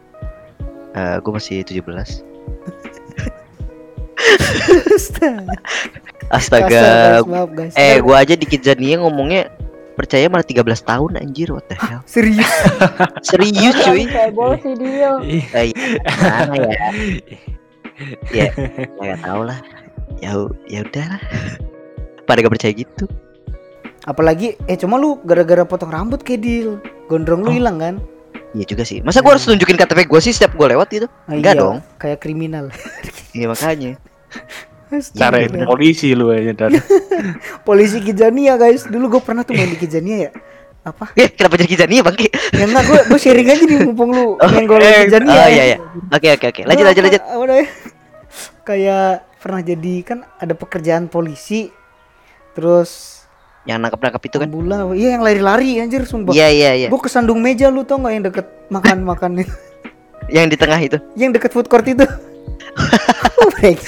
gue 1.23 1.31
masih 1.31 1.63
17 1.63 2.27
Astaga. 4.97 5.57
Astaga. 6.29 6.69
guys, 6.69 7.27
maaf 7.27 7.51
guys. 7.53 7.75
Eh, 7.75 7.99
gue 7.99 8.17
aja 8.17 8.35
di 8.37 8.45
Kidzania 8.45 9.01
ngomongnya 9.01 9.49
percaya 9.95 10.31
malah 10.31 10.47
13 10.47 10.63
tahun 10.85 11.11
anjir 11.19 11.51
what 11.51 11.67
the 11.67 11.77
hell. 11.77 12.03
serius. 12.15 12.47
Serius 13.29 13.75
cuy. 13.83 14.07
Cebol 14.07 14.55
sih 14.61 14.75
dia. 14.77 15.11
Ih, 15.25 15.45
Eh, 15.51 15.69
mana 16.07 16.55
ya? 16.55 16.71
Ya, 18.31 18.47
ya 18.55 19.15
gak 19.17 19.21
tau 19.25 19.43
lah. 19.43 19.59
Ya, 20.23 20.31
ya 20.71 20.81
udah 20.87 21.07
lah. 21.17 21.23
Pada 22.25 22.39
gak 22.41 22.55
percaya 22.55 22.73
gitu. 22.73 23.11
Apalagi 24.05 24.57
eh 24.65 24.79
cuma 24.79 24.97
lu 24.97 25.19
gara-gara 25.21 25.67
potong 25.67 25.91
rambut 25.91 26.23
kayak 26.23 26.41
deal. 26.41 26.71
Gondrong 27.11 27.43
lu 27.43 27.51
Oh. 27.51 27.55
hilang 27.57 27.77
kan? 27.81 27.95
Iya 28.55 28.65
juga 28.65 28.81
sih. 28.81 29.03
Masa 29.03 29.21
gue 29.21 29.29
harus 29.29 29.45
tunjukin 29.45 29.77
KTP 29.77 30.07
gue 30.07 30.21
sih 30.23 30.33
setiap 30.33 30.55
gue 30.55 30.67
lewat 30.71 30.89
gitu? 30.89 31.07
Ah, 31.27 31.35
Enggak 31.35 31.59
iya, 31.59 31.61
dong. 31.61 31.77
Kayak 31.99 32.19
kriminal. 32.23 32.71
Iya 33.35 33.53
makanya. 33.53 33.93
Cara 35.13 35.37
polisi 35.63 36.13
lu 36.13 36.29
aja 36.29 36.53
dan 36.55 36.73
Polisi 37.69 38.01
Kijania 38.01 38.57
guys. 38.57 38.85
Dulu 38.85 39.05
gue 39.11 39.23
pernah 39.23 39.43
tuh 39.43 39.53
main 39.53 39.69
di 39.69 39.77
Kijania 39.77 40.19
ya. 40.19 40.33
apa 40.81 41.13
Eh, 41.13 41.29
kenapa 41.29 41.55
jadi 41.55 41.69
Kizania 41.69 42.01
bang? 42.01 42.17
Ya 42.51 42.65
enggak 42.65 42.85
gue 42.87 43.01
gue 43.07 43.19
sharing 43.19 43.45
aja 43.47 43.61
nih 43.61 43.79
mumpung 43.83 44.09
lu 44.09 44.41
nyenggol 44.41 44.81
eh, 44.81 45.05
Kizania 45.05 45.37
oh 45.37 45.49
iya 45.51 45.65
iya. 45.67 45.79
Oke 46.09 46.29
oke 46.33 46.47
oke. 46.49 46.61
Lanjut 46.65 46.85
lanjut 46.87 47.03
lanjut. 47.05 47.23
namanya? 47.27 47.69
kayak 48.63 49.09
pernah 49.37 49.61
jadi 49.61 49.95
kan 50.03 50.19
ada 50.35 50.53
pekerjaan 50.53 51.05
polisi 51.07 51.69
terus 52.53 53.21
Yang 53.63 53.79
nangkap 53.83 54.01
nangkap 54.01 54.23
itu 54.23 54.37
kan? 54.39 54.49
apa- 54.49 54.95
iya 54.95 55.09
yang 55.11 55.21
lari-lari 55.21 55.77
anjir 55.79 56.03
sumpah 56.03 56.33
Iya 56.33 56.49
iya 56.49 56.71
iya. 56.75 56.89
gue 56.89 56.97
kesandung 56.99 57.37
meja 57.39 57.69
lu 57.69 57.83
tau 57.83 57.99
nggak 57.99 58.13
yang 58.15 58.25
deket 58.25 58.47
makan 58.69 58.97
makan 59.03 59.31
itu 59.39 59.53
Yang 60.31 60.47
di 60.47 60.57
tengah 60.57 60.81
itu. 60.81 60.97
yang 61.15 61.31
deket 61.31 61.51
food 61.51 61.67
court 61.67 61.85
itu. 61.85 62.05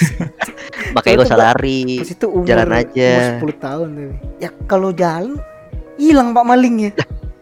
Makanya 0.91 1.15
gue 1.15 1.25
usah 1.25 1.39
lari. 1.39 1.99
pas 1.99 2.09
itu 2.09 2.27
umur 2.27 2.47
Jalan 2.47 2.69
aja. 2.73 3.11
umur 3.37 3.51
10 3.53 3.63
tahun 3.63 3.87
tapi 3.89 4.13
ya 4.37 4.49
kalau 4.65 4.89
jalan 4.91 5.37
hilang 5.95 6.31
pak 6.31 6.43
malingnya 6.43 6.91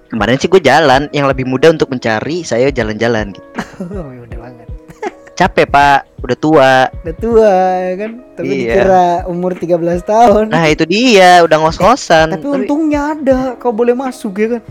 Kemarin 0.10 0.36
sih 0.36 0.48
gue 0.48 0.58
jalan. 0.60 1.06
Yang 1.10 1.26
lebih 1.30 1.46
mudah 1.46 1.70
untuk 1.70 1.88
mencari 1.88 2.42
saya 2.42 2.70
jalan-jalan. 2.70 3.30
Gitu. 3.30 3.46
oh 3.94 4.10
ya 4.10 4.22
udah 4.24 4.38
banget 4.40 4.68
Capek 5.40 5.66
pak. 5.68 6.00
Udah 6.20 6.36
tua. 6.36 6.74
udah 6.92 7.16
tua 7.16 7.54
ya 7.80 7.94
kan 7.96 8.12
tapi 8.34 8.46
Iya. 8.46 8.74
dikira 8.76 9.06
umur 9.26 9.52
13 9.56 9.80
tahun 10.04 10.46
Nah 10.50 10.66
itu 10.68 10.84
dia. 10.84 11.40
Udah 11.42 11.58
ngos-ngosan. 11.60 12.34
tapi 12.34 12.46
untungnya 12.46 13.14
ada 13.14 13.40
kau 13.56 13.72
boleh 13.72 13.94
masuk 13.94 14.36
ya 14.36 14.48
kan 14.52 14.64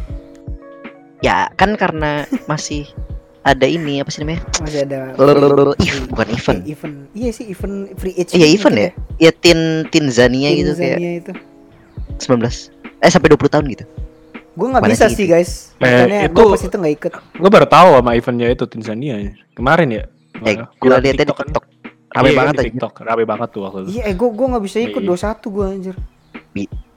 Ya 1.18 1.38
kan 1.54 1.75
karena 1.75 2.22
masih 2.46 2.87
ada 3.48 3.64
ini 3.64 3.98
apa 3.98 4.08
sih 4.08 4.20
namanya? 4.20 4.42
masih 4.58 4.80
ada 4.82 4.98
Lulululu. 5.14 5.72
Ih, 5.78 5.90
bukan 6.06 6.26
event. 6.28 6.60
Eh, 6.60 6.72
event 6.72 6.94
iya 7.12 7.30
sih 7.30 7.44
event 7.46 7.74
free 7.94 8.14
age 8.14 8.30
Iya 8.30 8.46
gitu 8.46 8.56
event 8.58 8.76
ya. 8.76 8.90
Ya 9.18 9.30
tin 9.32 9.58
Tinzania 9.86 10.50
gitu 10.52 10.72
kayak 10.72 10.96
Tanzania 10.96 11.12
itu 11.18 11.32
19 12.18 12.70
eh 12.98 13.08
sampai 13.08 13.28
20 13.30 13.48
tahun 13.48 13.66
gitu. 13.68 13.84
gue 14.52 14.66
nggak 14.66 14.82
Mana 14.82 14.90
bisa 14.90 15.06
sih 15.06 15.14
sih 15.14 15.26
guys 15.26 15.70
Eh, 15.78 15.86
itu- 16.20 16.34
gue 16.34 16.44
pas 16.44 16.58
itu 16.58 16.76
nggak 16.76 16.94
ikut 16.96 17.12
Gue 17.32 17.46
baru 17.48 17.64
tahu 17.64 17.88
sama 17.94 18.10
eventnya 18.12 18.48
itu 18.48 18.64
Tanzania 18.64 19.14
kemarin 19.52 19.88
ya. 19.88 20.04
Eh, 20.40 20.54
gue 20.54 20.66
Gua 20.80 20.98
lihatnya 20.98 21.14
di 21.14 21.24
kan. 21.24 21.46
TikTok. 21.46 21.64
Rame 22.08 22.26
Iya, 22.26 22.34
banget 22.34 22.52
di 22.52 22.58
aja. 22.58 22.66
TikTok, 22.66 22.94
rame 23.00 23.24
banget 23.24 23.48
tuh 23.48 23.60
waktu 23.62 23.78
itu. 23.80 23.90
iya 23.92 24.02
eh 24.04 24.14
gue 24.14 24.28
gue 24.28 24.46
nggak 24.48 24.64
bisa 24.64 24.76
ikut 24.80 24.98
Iya. 24.98 25.08
21 25.38 25.46
gue 25.46 25.66
anjir 25.68 25.96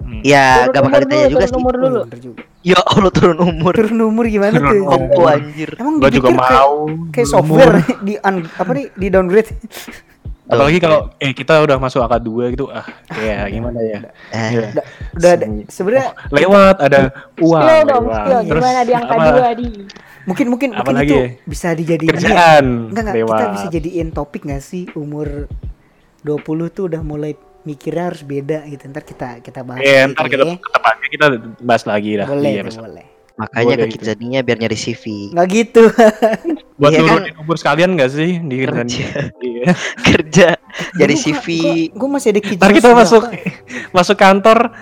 Hmm. 0.02 0.22
Ya 0.24 0.66
Turun 0.66 0.74
gak 0.74 0.82
bakal 0.82 0.90
umur 0.90 1.02
ditanya 1.04 1.22
dulu, 1.22 1.30
juga 1.30 1.40
turun 1.40 1.48
sih. 1.48 1.62
umur 1.62 1.76
dulu. 1.76 2.00
Oh, 2.02 2.20
juga. 2.20 2.42
Ya 2.62 2.78
Allah 2.80 3.12
turun 3.12 3.38
umur. 3.40 3.74
turun 3.74 4.00
umur 4.04 4.26
gimana 4.28 4.54
Turun 4.54 4.68
tuh 4.68 4.82
umur. 4.82 5.14
Oh 5.16 5.28
anjir. 5.28 5.70
emang 5.76 5.94
Gue 5.96 6.10
juga 6.12 6.28
kayak- 6.28 6.42
mau. 6.42 6.74
kayak 7.10 7.28
umur. 7.28 7.32
software 7.32 7.76
di 8.02 8.14
un- 8.18 8.50
apa 8.52 8.72
nih 8.72 8.86
di 8.92 9.08
downgrade 9.08 9.52
Apalagi 10.44 10.80
kalau 10.80 11.00
eh 11.16 11.32
kita 11.32 11.54
udah 11.58 11.78
masuk 11.78 12.02
AK 12.02 12.14
2 12.20 12.52
gitu 12.52 12.68
ah 12.68 12.84
kayak 13.08 13.48
gimana 13.54 13.80
ya? 13.80 14.00
Eh, 14.30 14.50
Iya. 14.52 14.68
udah 15.14 15.32
ada 15.32 15.46
sebenarnya 15.66 16.08
Lewat 16.30 16.76
ada 16.82 17.00
uang. 17.38 17.64
Skill 17.64 17.84
dong, 17.86 18.04
lewat. 18.04 18.20
skill. 18.20 18.42
Terus 18.42 18.60
Gimana 18.60 18.80
di 18.82 18.94
angka 18.94 19.14
apa? 19.14 19.30
dua 19.32 19.50
di? 19.54 19.68
mungkin 20.22 20.46
mungkin 20.48 20.70
Apa 20.72 20.80
mungkin 20.84 20.96
lagi 20.98 21.08
itu 21.08 21.16
ya? 21.16 21.30
bisa 21.46 21.68
dijadiin 21.72 22.04
ya. 22.04 22.12
Kerjaan 22.12 22.66
enggak 22.90 23.02
enggak 23.02 23.16
lewat. 23.18 23.38
kita 23.38 23.48
bisa 23.50 23.68
jadiin 23.72 24.08
topik 24.12 24.42
nggak 24.44 24.62
sih 24.62 24.84
umur 24.94 25.28
20 26.22 26.38
tuh 26.70 26.84
udah 26.86 27.02
mulai 27.02 27.32
mikirnya 27.62 28.10
harus 28.10 28.22
beda 28.22 28.66
gitu 28.66 28.84
ntar 28.90 29.02
kita 29.02 29.30
kita 29.40 29.62
bahas 29.62 29.80
Iya, 29.80 30.04
lagi 30.04 30.14
ntar 30.14 30.26
kita 30.28 30.44
ya. 30.44 30.56
tepatnya 30.58 31.08
kita 31.10 31.26
bahas 31.62 31.84
lagi 31.86 32.12
dah. 32.18 32.28
boleh 32.28 32.50
Iya, 32.50 32.62
tuh, 32.64 32.82
boleh 32.82 33.06
makanya 33.32 33.66
Boleh 33.66 33.78
ke 33.82 33.88
itu. 33.88 33.98
Kizania 33.98 34.40
biar 34.44 34.58
nyari 34.60 34.78
CV. 34.78 35.04
nggak 35.34 35.48
gitu 35.50 35.84
Buat 36.78 36.92
Iya 36.92 37.00
kan? 37.00 37.10
nurunin 37.14 37.36
umur 37.38 37.56
sekalian 37.58 37.90
gak 37.94 38.12
sih 38.12 38.32
di 38.38 38.56
Kerja. 38.62 39.06
Iya. 39.42 39.66
Kerja 40.02 40.48
jadi 40.94 41.14
CV. 41.14 41.48
gue 41.94 42.10
masih 42.10 42.30
ada 42.34 42.42
kijos 42.42 42.62
Ntar 42.62 42.72
kita 42.74 42.90
masuk 42.94 43.24
masuk 43.98 44.18
kantor 44.18 44.74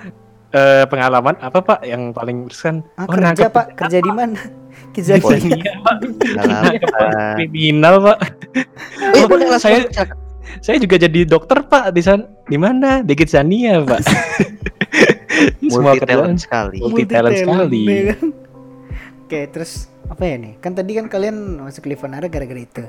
eh, 0.49 0.85
pengalaman 0.87 1.35
apa 1.39 1.59
pak 1.61 1.79
yang 1.83 2.11
paling 2.11 2.47
berkesan? 2.47 2.83
ah, 2.95 3.03
Oh, 3.03 3.07
kerja 3.11 3.21
nangkep 3.21 3.51
pak 3.51 3.65
kerja 3.75 3.97
di 3.99 4.11
mana 4.11 4.39
apa? 4.89 5.29
kriminal 7.37 7.95
pak. 8.01 8.17
Oh, 9.19 9.27
saya. 9.59 9.85
Saya 10.59 10.77
juga 10.81 10.97
jadi 10.97 11.25
dokter 11.25 11.61
pak 11.65 11.93
di 11.93 12.01
sana 12.01 12.25
di 12.49 12.57
mana 12.57 13.05
di 13.05 13.13
Kitsania 13.13 13.85
pak. 13.85 14.01
Semua 15.71 15.95
kerjaan 15.95 16.35
talent 16.35 16.39
sekali. 16.41 16.77
Multi 16.81 17.03
talent 17.05 17.37
sekali. 17.37 17.81
ya 17.85 18.03
kan? 18.17 18.27
Oke, 19.29 19.39
terus 19.53 19.87
apa 20.09 20.25
ya 20.25 20.35
nih? 20.41 20.53
Kan 20.57 20.73
tadi 20.73 20.97
kan 20.97 21.05
kalian 21.05 21.61
masuk 21.61 21.85
Livanara 21.85 22.25
gara-gara 22.25 22.59
itu. 22.59 22.83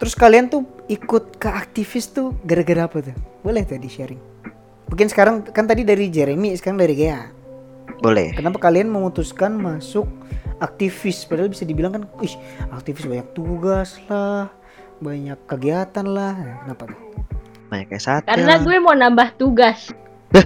Terus 0.00 0.14
kalian 0.16 0.48
tuh 0.48 0.64
ikut 0.88 1.36
ke 1.36 1.48
aktivis 1.52 2.08
tuh 2.10 2.32
gara-gara 2.42 2.88
apa 2.88 3.04
tuh? 3.04 3.16
Boleh 3.44 3.62
tuh 3.68 3.76
di 3.76 3.90
sharing. 3.92 4.22
Mungkin 4.88 5.06
sekarang 5.12 5.44
kan 5.52 5.68
tadi 5.68 5.84
dari 5.84 6.08
Jeremy, 6.08 6.56
sekarang 6.56 6.80
dari 6.80 6.94
Gea. 6.96 7.28
Boleh. 8.00 8.32
Kenapa 8.36 8.58
kalian 8.58 8.88
memutuskan 8.88 9.54
masuk 9.56 10.08
aktivis? 10.60 11.24
Padahal 11.28 11.52
bisa 11.52 11.68
dibilang 11.68 11.92
kan, 11.94 12.02
ih 12.24 12.34
aktivis 12.72 13.06
banyak 13.08 13.28
tugas 13.36 14.00
lah, 14.08 14.48
banyak 15.04 15.38
kegiatan 15.44 16.06
lah. 16.06 16.32
Nah, 16.34 16.56
Kenapa 16.64 16.82
tuh? 16.86 16.98
Banyak 17.66 17.86
kayak 17.86 18.02
sate. 18.02 18.26
Karena 18.26 18.54
lah. 18.54 18.58
gue 18.58 18.76
mau 18.78 18.94
nambah 18.94 19.28
tugas. 19.36 19.92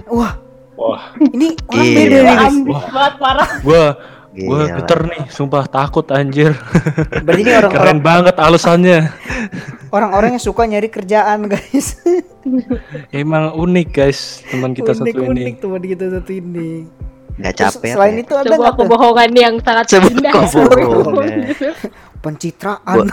Wah, 0.07 0.35
Wah, 0.75 1.11
ini 1.17 1.55
orang 1.65 1.81
Gila. 1.81 1.97
beda 1.97 2.17
nih 2.17 2.33
guys. 2.33 2.47
Ambis 2.49 2.81
banget 2.85 3.13
parah. 3.17 3.49
gua 3.59 3.83
gua 4.31 4.59
Gila. 4.61 4.75
geter 4.77 4.99
nih, 5.05 5.21
sumpah 5.27 5.65
takut 5.65 6.05
anjir. 6.09 6.53
Berarti 7.17 7.41
ini 7.41 7.51
orang-orang 7.53 7.73
Keren 7.73 7.99
banget 8.01 8.35
alasannya. 8.37 8.99
orang-orang 9.89 10.29
yang 10.35 10.43
suka 10.45 10.63
nyari 10.63 10.87
kerjaan 10.87 11.47
guys. 11.47 11.99
Emang 13.11 13.51
unik 13.53 13.87
guys 13.89 14.19
teman 14.45 14.71
kita 14.71 14.93
unik, 14.93 14.99
satu 15.03 15.19
unik 15.25 15.43
ini. 15.45 15.51
teman 15.57 15.81
kita 15.81 16.05
satu 16.11 16.31
ini. 16.31 16.69
Nggak 17.35 17.53
Terus 17.53 17.73
capek. 17.73 17.91
selain 17.91 18.13
ya? 18.13 18.21
itu 18.21 18.33
ada 18.35 18.47
Sebuah 18.49 18.71
kebohongan 18.75 19.29
yang 19.33 19.53
sangat 19.59 19.85
Sebuah 19.89 20.11
indah. 20.13 20.33
kebohongan. 20.37 21.29
pencitraan? 22.19 23.07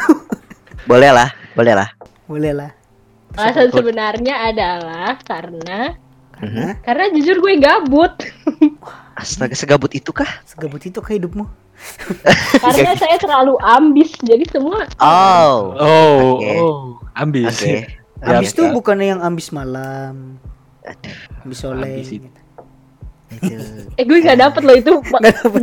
Boleh 0.86 1.10
lah, 1.10 1.34
boleh 1.58 1.74
lah. 1.74 1.88
Boleh 2.30 2.54
lah. 2.54 2.70
Alasan 3.34 3.74
sebenarnya 3.74 4.54
adalah 4.54 5.18
karena 5.26 5.98
Karena 6.30 6.78
karena 6.86 7.04
jujur 7.10 7.42
gue 7.42 7.54
gabut. 7.58 8.14
Astaga 9.20 9.58
segabut 9.58 9.90
itu 9.98 10.14
kah? 10.14 10.28
segabut 10.46 10.78
itu 10.86 11.02
ke 11.02 11.18
hidupmu. 11.18 11.42
karena 12.62 12.94
saya 12.94 13.18
terlalu 13.18 13.58
ambis. 13.58 14.14
Jadi 14.22 14.46
semua 14.46 14.86
Oh. 15.02 15.74
Oh, 15.74 16.38
Oke. 16.38 16.54
oh, 16.54 16.80
ambis. 17.18 17.50
Oke. 17.50 17.98
Ya, 18.22 18.38
ambis 18.38 18.54
ya. 18.54 18.58
tuh 18.62 18.66
bukannya 18.70 19.06
yang 19.18 19.20
ambis 19.26 19.50
malam, 19.50 20.38
Aduh, 20.86 21.16
ambis 21.42 21.58
soleh. 21.60 21.98
Ambis 21.98 22.10
itu. 22.14 22.30
gitu. 22.30 22.40
itu. 23.42 23.58
eh 23.98 24.04
gue 24.06 24.18
nggak 24.22 24.38
dapet 24.38 24.62
loh 24.62 24.76
itu. 24.78 24.94
Nggak 25.02 25.34
dapet. 25.34 25.62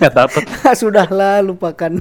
Nggak 0.00 0.14
dapet. 0.16 0.42
Sudahlah 0.72 1.44
lupakan. 1.44 2.00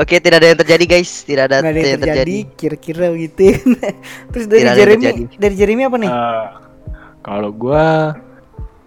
Oke, 0.00 0.16
tidak 0.16 0.40
ada 0.40 0.48
yang 0.56 0.60
terjadi 0.64 0.84
guys. 0.88 1.10
Tidak 1.28 1.44
ada, 1.44 1.60
ada 1.60 1.76
yang 1.76 2.00
terjadi. 2.00 2.36
Kira-kira 2.56 3.12
gitu. 3.20 3.52
Terus 4.32 4.46
dari 4.48 4.64
Tidak 4.64 4.74
Jeremy, 4.74 5.04
dari 5.36 5.54
Jeremy 5.60 5.82
apa 5.84 5.96
nih? 6.00 6.08
Eh, 6.10 6.46
kalau 7.20 7.52
gua 7.52 8.16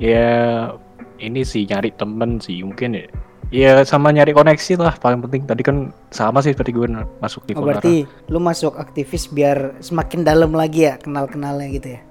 ya 0.02 0.74
ini 1.22 1.46
sih 1.46 1.70
nyari 1.70 1.94
temen 1.94 2.42
sih 2.42 2.66
mungkin 2.66 2.98
ya. 2.98 3.06
Ya 3.54 3.86
sama 3.86 4.10
nyari 4.10 4.34
koneksi 4.34 4.82
lah 4.82 4.98
paling 4.98 5.22
penting. 5.22 5.46
Tadi 5.46 5.62
kan 5.62 5.94
sama 6.10 6.42
sih 6.42 6.58
seperti 6.58 6.74
gue 6.74 6.90
masuk 7.22 7.46
di 7.46 7.54
Oh, 7.54 7.62
berarti 7.62 8.10
lu 8.26 8.42
masuk 8.42 8.74
aktivis 8.82 9.30
biar 9.30 9.78
semakin 9.78 10.26
dalam 10.26 10.50
lagi 10.50 10.90
ya 10.90 10.98
kenal-kenalnya 10.98 11.70
gitu 11.70 11.88
ya. 11.94 12.02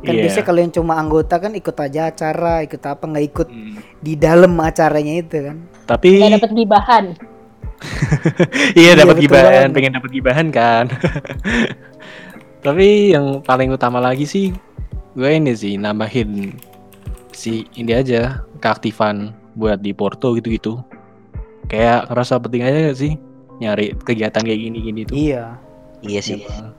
Kan 0.00 0.14
Iya. 0.16 0.22
biasanya 0.24 0.46
kalau 0.48 0.60
yang 0.64 0.72
cuma 0.72 0.96
anggota 0.96 1.36
kan 1.36 1.52
ikut 1.52 1.76
aja 1.76 2.08
acara, 2.08 2.64
ikut 2.64 2.80
apa 2.80 3.04
nggak 3.04 3.26
ikut 3.28 3.48
Hmm. 3.52 3.76
di 4.00 4.16
dalam 4.16 4.56
acaranya 4.56 5.14
itu 5.20 5.36
kan. 5.52 5.56
Tapi 5.84 6.08
Nggak 6.24 6.32
dapet 6.40 6.52
gibahan. 6.56 7.04
iya 7.12 7.37
Iya, 8.74 8.98
dapat 8.98 9.18
betul 9.18 9.24
gibahan, 9.30 9.46
banget. 9.46 9.74
pengen 9.74 9.92
dapat 9.98 10.10
gibahan 10.10 10.48
kan. 10.50 10.84
Tapi 12.66 13.14
yang 13.14 13.40
paling 13.46 13.70
utama 13.70 14.02
lagi 14.02 14.26
sih 14.26 14.50
gue 15.14 15.30
ini 15.30 15.54
sih 15.54 15.74
nambahin 15.78 16.54
si 17.34 17.66
ini 17.78 17.94
aja 17.94 18.42
keaktifan 18.58 19.34
buat 19.54 19.78
di 19.82 19.94
Porto 19.94 20.34
gitu-gitu. 20.34 20.82
Kayak 21.70 22.10
ngerasa 22.10 22.42
penting 22.42 22.62
aja 22.66 22.78
gak 22.90 22.98
sih 22.98 23.12
nyari 23.58 23.94
kegiatan 23.94 24.42
kayak 24.42 24.58
gini-gini 24.58 25.00
tuh. 25.06 25.14
Iya. 25.14 25.44
Iya 26.02 26.20
sih. 26.22 26.42
Emang. 26.46 26.74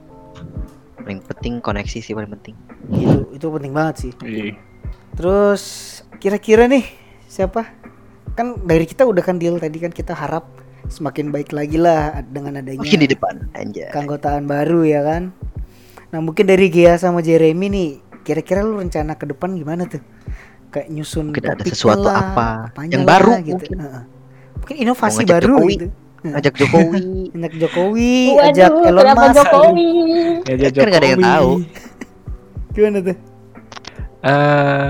Paling 0.99 1.19
penting 1.25 1.53
koneksi 1.63 1.99
sih 2.03 2.13
paling 2.15 2.31
penting. 2.39 2.55
Itu 2.91 3.19
itu 3.35 3.45
penting 3.47 3.71
banget 3.75 3.95
sih. 4.07 4.11
Iya. 4.23 4.55
Terus 5.15 5.63
kira-kira 6.19 6.67
nih 6.67 6.83
siapa? 7.27 7.67
Kan 8.35 8.63
dari 8.63 8.87
kita 8.87 9.03
udah 9.03 9.23
kan 9.23 9.35
deal 9.39 9.59
tadi 9.59 9.79
kan 9.79 9.91
kita 9.91 10.15
harap 10.15 10.47
semakin 10.88 11.29
baik 11.29 11.51
lagi 11.51 11.75
lah 11.75 12.24
dengan 12.24 12.57
adanya 12.57 12.79
Mungkin 12.79 13.00
di 13.01 13.09
depan 13.09 13.36
aja. 13.51 13.91
keanggotaan 13.91 14.45
baru 14.45 14.88
ya 14.88 15.03
kan. 15.03 15.36
Nah 16.09 16.19
mungkin 16.19 16.45
dari 16.45 16.69
Gia 16.69 16.95
sama 16.95 17.19
Jeremy 17.19 17.67
nih 17.67 17.89
kira-kira 18.21 18.62
lu 18.62 18.77
rencana 18.77 19.13
ke 19.13 19.27
depan 19.27 19.53
gimana 19.53 19.83
tuh? 19.83 20.00
Kayak 20.69 20.88
nyusun 20.89 21.33
Mungkin 21.33 21.50
ada 21.50 21.63
sesuatu 21.65 22.05
lah, 22.05 22.17
apa 22.31 22.48
yang 22.86 23.01
lah 23.03 23.17
baru 23.17 23.31
gitu. 23.41 23.57
mungkin. 23.57 23.77
Heeh. 23.79 24.03
Mungkin 24.55 24.75
inovasi 24.79 25.17
ngajak 25.19 25.33
baru 25.33 25.55
Jokowi. 25.57 25.74
gitu. 25.74 25.88
Ngajak 26.19 26.53
Jokowi. 26.55 27.03
Ajak 27.39 27.53
Jokowi, 27.57 28.13
Waduh, 28.29 28.48
ajak 28.50 28.71
Elon 28.83 29.07
Musk. 29.09 29.36
Jokowi? 29.39 29.89
Ya, 30.45 30.67
Kan 30.69 30.86
nggak 30.86 31.01
ada 31.01 31.07
yang 31.07 31.17
Jokowi. 31.17 31.25
tahu. 31.25 31.50
Gimana 32.75 32.98
tuh? 33.01 33.17
Eh, 34.19 34.88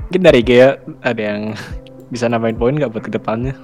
mungkin 0.00 0.20
dari 0.24 0.40
Gea 0.40 0.68
ada 1.00 1.20
yang 1.20 1.40
bisa 2.08 2.24
nambahin 2.26 2.56
poin 2.56 2.74
nggak 2.74 2.90
buat 2.90 3.04
ke 3.04 3.12
depannya? 3.12 3.54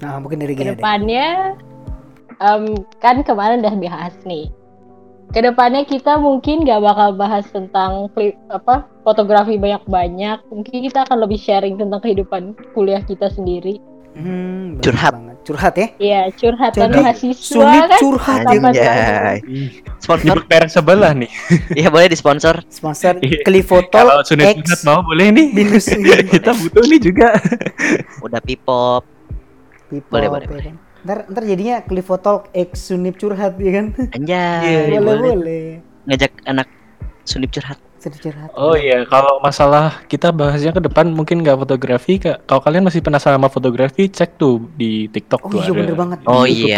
Nah, 0.00 0.20
mungkin 0.20 0.38
dari 0.40 0.52
deh. 0.52 0.60
Ke 0.60 0.76
depannya 0.76 1.56
em, 2.36 2.62
kan 3.00 3.24
kemarin 3.24 3.64
udah 3.64 3.74
bahas 3.80 4.14
nih. 4.24 4.52
Ke 5.26 5.42
depannya 5.42 5.82
kita 5.82 6.22
mungkin 6.22 6.62
gak 6.62 6.78
bakal 6.80 7.18
bahas 7.18 7.42
tentang 7.50 8.06
klip 8.14 8.38
apa 8.46 8.86
fotografi 9.02 9.58
banyak-banyak. 9.58 10.38
Mungkin 10.48 10.86
kita 10.86 11.02
akan 11.02 11.26
lebih 11.26 11.40
sharing 11.40 11.74
tentang 11.74 11.98
kehidupan 11.98 12.54
kuliah 12.72 13.02
kita 13.02 13.26
sendiri. 13.32 13.82
Hmm, 14.16 14.80
Curhat. 14.80 15.12
banget. 15.12 15.36
Curhat 15.44 15.74
ya. 15.76 15.88
Iya, 16.00 16.20
curhatan 16.40 16.88
Jadi, 16.88 16.98
mahasiswa 17.04 17.36
Sulit 17.36 17.82
kan. 17.84 18.00
curhat 18.00 18.40
ya. 18.72 19.36
Sponsor? 20.00 20.36
Merek 20.48 20.70
sebelah 20.72 21.12
nih. 21.12 21.28
Iya 21.84 21.88
boleh 21.92 22.08
disponsor. 22.08 22.64
Sponsor 22.72 23.20
Iya. 23.20 23.44
Clifotol 23.44 24.08
Kalau 24.08 24.24
Sunit 24.24 24.56
Sunat 24.56 24.64
X 24.64 24.88
mau 24.88 25.04
boleh 25.04 25.28
nih. 25.36 25.46
minus 25.52 25.92
Kita 26.32 26.56
butuh 26.56 26.84
nih 26.88 27.00
juga. 27.02 27.36
Udah 28.24 28.40
pipop. 28.40 29.15
People, 29.86 30.10
Boleh, 30.10 30.28
boleh, 30.28 30.46
ya 30.50 30.62
kan? 30.66 30.76
Ntar, 31.06 31.18
ntar 31.30 31.42
jadinya 31.44 31.76
Clifotol 31.80 32.36
X 32.50 32.90
Sunip 32.90 33.14
curhat 33.14 33.54
ya 33.56 33.70
kan? 33.72 33.86
Anjay. 34.10 34.90
Iya, 34.90 34.98
boleh, 34.98 35.00
boleh. 35.00 35.32
boleh. 35.32 35.66
Ngajak 36.04 36.32
anak 36.44 36.66
Sundip 37.22 37.50
curhat. 37.50 37.78
Sunip 37.96 38.18
curhat. 38.18 38.50
Oh 38.54 38.74
iya, 38.74 39.02
kalau 39.04 39.38
masalah 39.38 40.02
kita 40.06 40.30
bahasnya 40.30 40.70
ke 40.70 40.78
depan 40.80 41.06
mungkin 41.08 41.42
nggak 41.42 41.58
fotografi. 41.58 42.18
Kak. 42.18 42.42
Kalau 42.44 42.58
kalian 42.60 42.82
masih 42.82 43.02
penasaran 43.02 43.38
sama 43.38 43.46
fotografi, 43.46 44.06
cek 44.06 44.34
tuh 44.34 44.66
di 44.74 45.06
TikTok 45.06 45.42
Oh 45.42 45.50
tuh 45.50 45.58
iya 45.58 45.66
ada. 45.66 45.78
bener 45.78 45.94
banget. 45.94 46.18
Oh 46.24 46.42
Di 46.42 46.50
iya, 46.52 46.76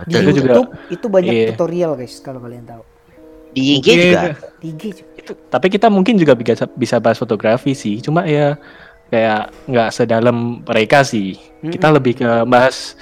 Di 0.00 0.12
betul. 0.12 0.20
Itu 0.20 0.30
juga- 0.32 0.48
YouTube 0.52 0.70
itu 0.88 1.06
banyak 1.08 1.32
Iya. 1.32 1.46
tutorial 1.52 1.92
guys 1.96 2.14
kalau 2.20 2.40
kalian 2.40 2.64
tahu. 2.64 2.82
Di 3.50 3.62
IG 3.66 3.76
Mungkin- 3.82 4.00
juga. 4.00 4.20
Di 4.56 4.66
IG 4.68 4.82
juga. 4.94 5.10
Itu, 5.16 5.32
tapi 5.48 5.66
kita 5.68 5.86
mungkin 5.88 6.14
juga 6.16 6.32
bisa 6.32 6.64
bisa 6.70 6.96
bahas 6.96 7.16
fotografi 7.16 7.72
sih. 7.72 8.00
Cuma 8.00 8.24
ya 8.24 8.56
kayak 9.10 9.50
nggak 9.66 9.90
sedalam 9.90 10.62
mereka 10.62 11.02
sih. 11.02 11.34
Kita 11.60 11.90
lebih 11.90 12.16
ke 12.16 12.30
bahas 12.46 12.94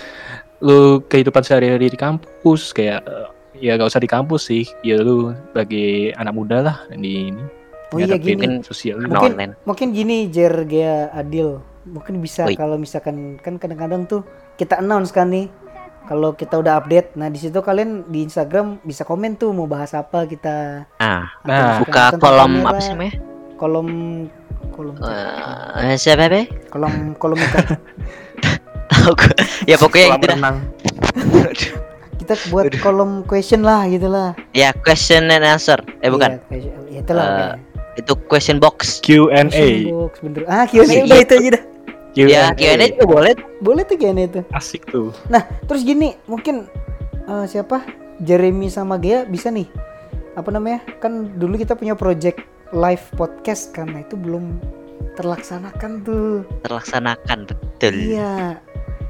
lu 0.59 1.05
kehidupan 1.05 1.41
sehari-hari 1.41 1.87
di 1.87 1.95
kampus 1.95 2.73
kayak 2.73 3.05
eh, 3.05 3.29
ya 3.61 3.77
nggak 3.77 3.87
usah 3.87 4.03
di 4.03 4.11
kampus 4.11 4.43
sih. 4.45 4.65
Ya 4.83 4.99
lu 4.99 5.31
bagi 5.53 6.11
anak 6.13 6.35
muda 6.35 6.59
lah 6.61 6.77
di 6.91 7.31
ini. 7.31 7.45
Oh 7.89 7.97
iya 7.97 8.17
gini. 8.17 8.61
sosial. 8.61 8.99
Mungkin- 8.99 9.11
Mungkin 9.11 9.33
online. 9.33 9.53
mungkin 9.63 9.89
gini 9.93 10.29
Jer 10.29 10.65
Gea 10.65 11.09
Adil. 11.11 11.61
Mungkin 11.85 12.21
bisa 12.21 12.45
kalau 12.53 12.77
misalkan 12.77 13.41
kan 13.41 13.57
kadang-kadang 13.57 14.05
tuh 14.05 14.21
kita 14.57 14.77
announce 14.77 15.09
kan 15.09 15.29
nih 15.29 15.49
kalau 16.05 16.33
kita 16.33 16.57
udah 16.57 16.77
update. 16.79 17.17
Nah, 17.17 17.29
di 17.29 17.37
situ 17.37 17.61
kalian 17.61 18.09
di 18.09 18.25
Instagram 18.25 18.81
bisa 18.83 19.05
komen 19.05 19.37
tuh 19.37 19.53
mau 19.53 19.65
bahas 19.65 19.93
apa 19.93 20.25
kita. 20.25 20.85
Ah, 20.99 21.33
Nah, 21.45 21.81
buka 21.81 22.13
kolom 22.17 22.61
kamera, 22.61 22.69
apa 22.71 22.81
sih 22.81 22.93
namanya? 22.93 23.13
Kolom 23.57 23.89
kolom 24.69 24.95
Eh, 25.79 25.95
siapa 25.95 26.27
be? 26.27 26.47
kolom 26.69 27.15
kolom 27.15 27.39
ikan. 27.39 27.67
Tahu 28.91 29.13
gue. 29.15 29.35
Ya 29.65 29.77
pokoknya 29.77 30.07
Kolam 30.07 30.17
itu 30.17 30.27
dah. 30.27 30.35
renang. 30.35 30.57
kita 32.21 32.35
buat 32.49 32.65
kolom 32.79 33.11
question 33.23 33.63
lah 33.63 33.85
gitu 33.87 34.07
lah. 34.07 34.33
Ya 34.51 34.73
question 34.73 35.27
and 35.27 35.43
answer. 35.43 35.77
Eh 36.01 36.09
bukan. 36.09 36.41
Iya, 36.41 36.49
question- 36.49 36.87
ya, 36.89 36.99
itulah 37.01 37.25
Eh, 37.25 37.31
pokoknya. 37.31 37.57
Itu 37.95 38.13
question 38.27 38.57
box. 38.59 39.01
Question 39.01 39.51
Q&A. 39.51 39.67
box, 39.89 40.13
bener. 40.21 40.43
Ah, 40.47 40.65
Q&A 40.65 40.87
udah 41.05 41.19
itu 41.19 41.35
aja 41.35 41.49
dah. 41.53 41.63
Ya, 42.15 42.43
Q&A 42.53 42.87
juga 42.89 43.05
boleh. 43.07 43.33
Boleh 43.59 43.83
tuh 43.83 43.97
Q&A 43.97 44.15
itu. 44.21 44.41
Asik 44.51 44.87
tuh. 44.87 45.11
Nah, 45.27 45.43
terus 45.67 45.83
gini, 45.83 46.15
mungkin 46.25 46.67
eh, 47.25 47.45
siapa? 47.45 47.83
Jeremy 48.19 48.67
sama 48.67 48.97
Gea 48.97 49.23
bisa 49.23 49.47
nih. 49.49 49.67
Apa 50.35 50.49
namanya? 50.49 50.83
Kan 50.97 51.35
dulu 51.35 51.55
kita 51.55 51.75
punya 51.75 51.93
project 51.93 52.43
live 52.71 53.05
podcast 53.15 53.73
karena 53.73 54.01
itu 54.01 54.15
belum 54.15 54.61
terlaksanakan 55.15 55.91
tuh. 56.03 56.45
Terlaksanakan 56.63 57.39
betul. 57.45 57.95
Iya, 57.97 58.61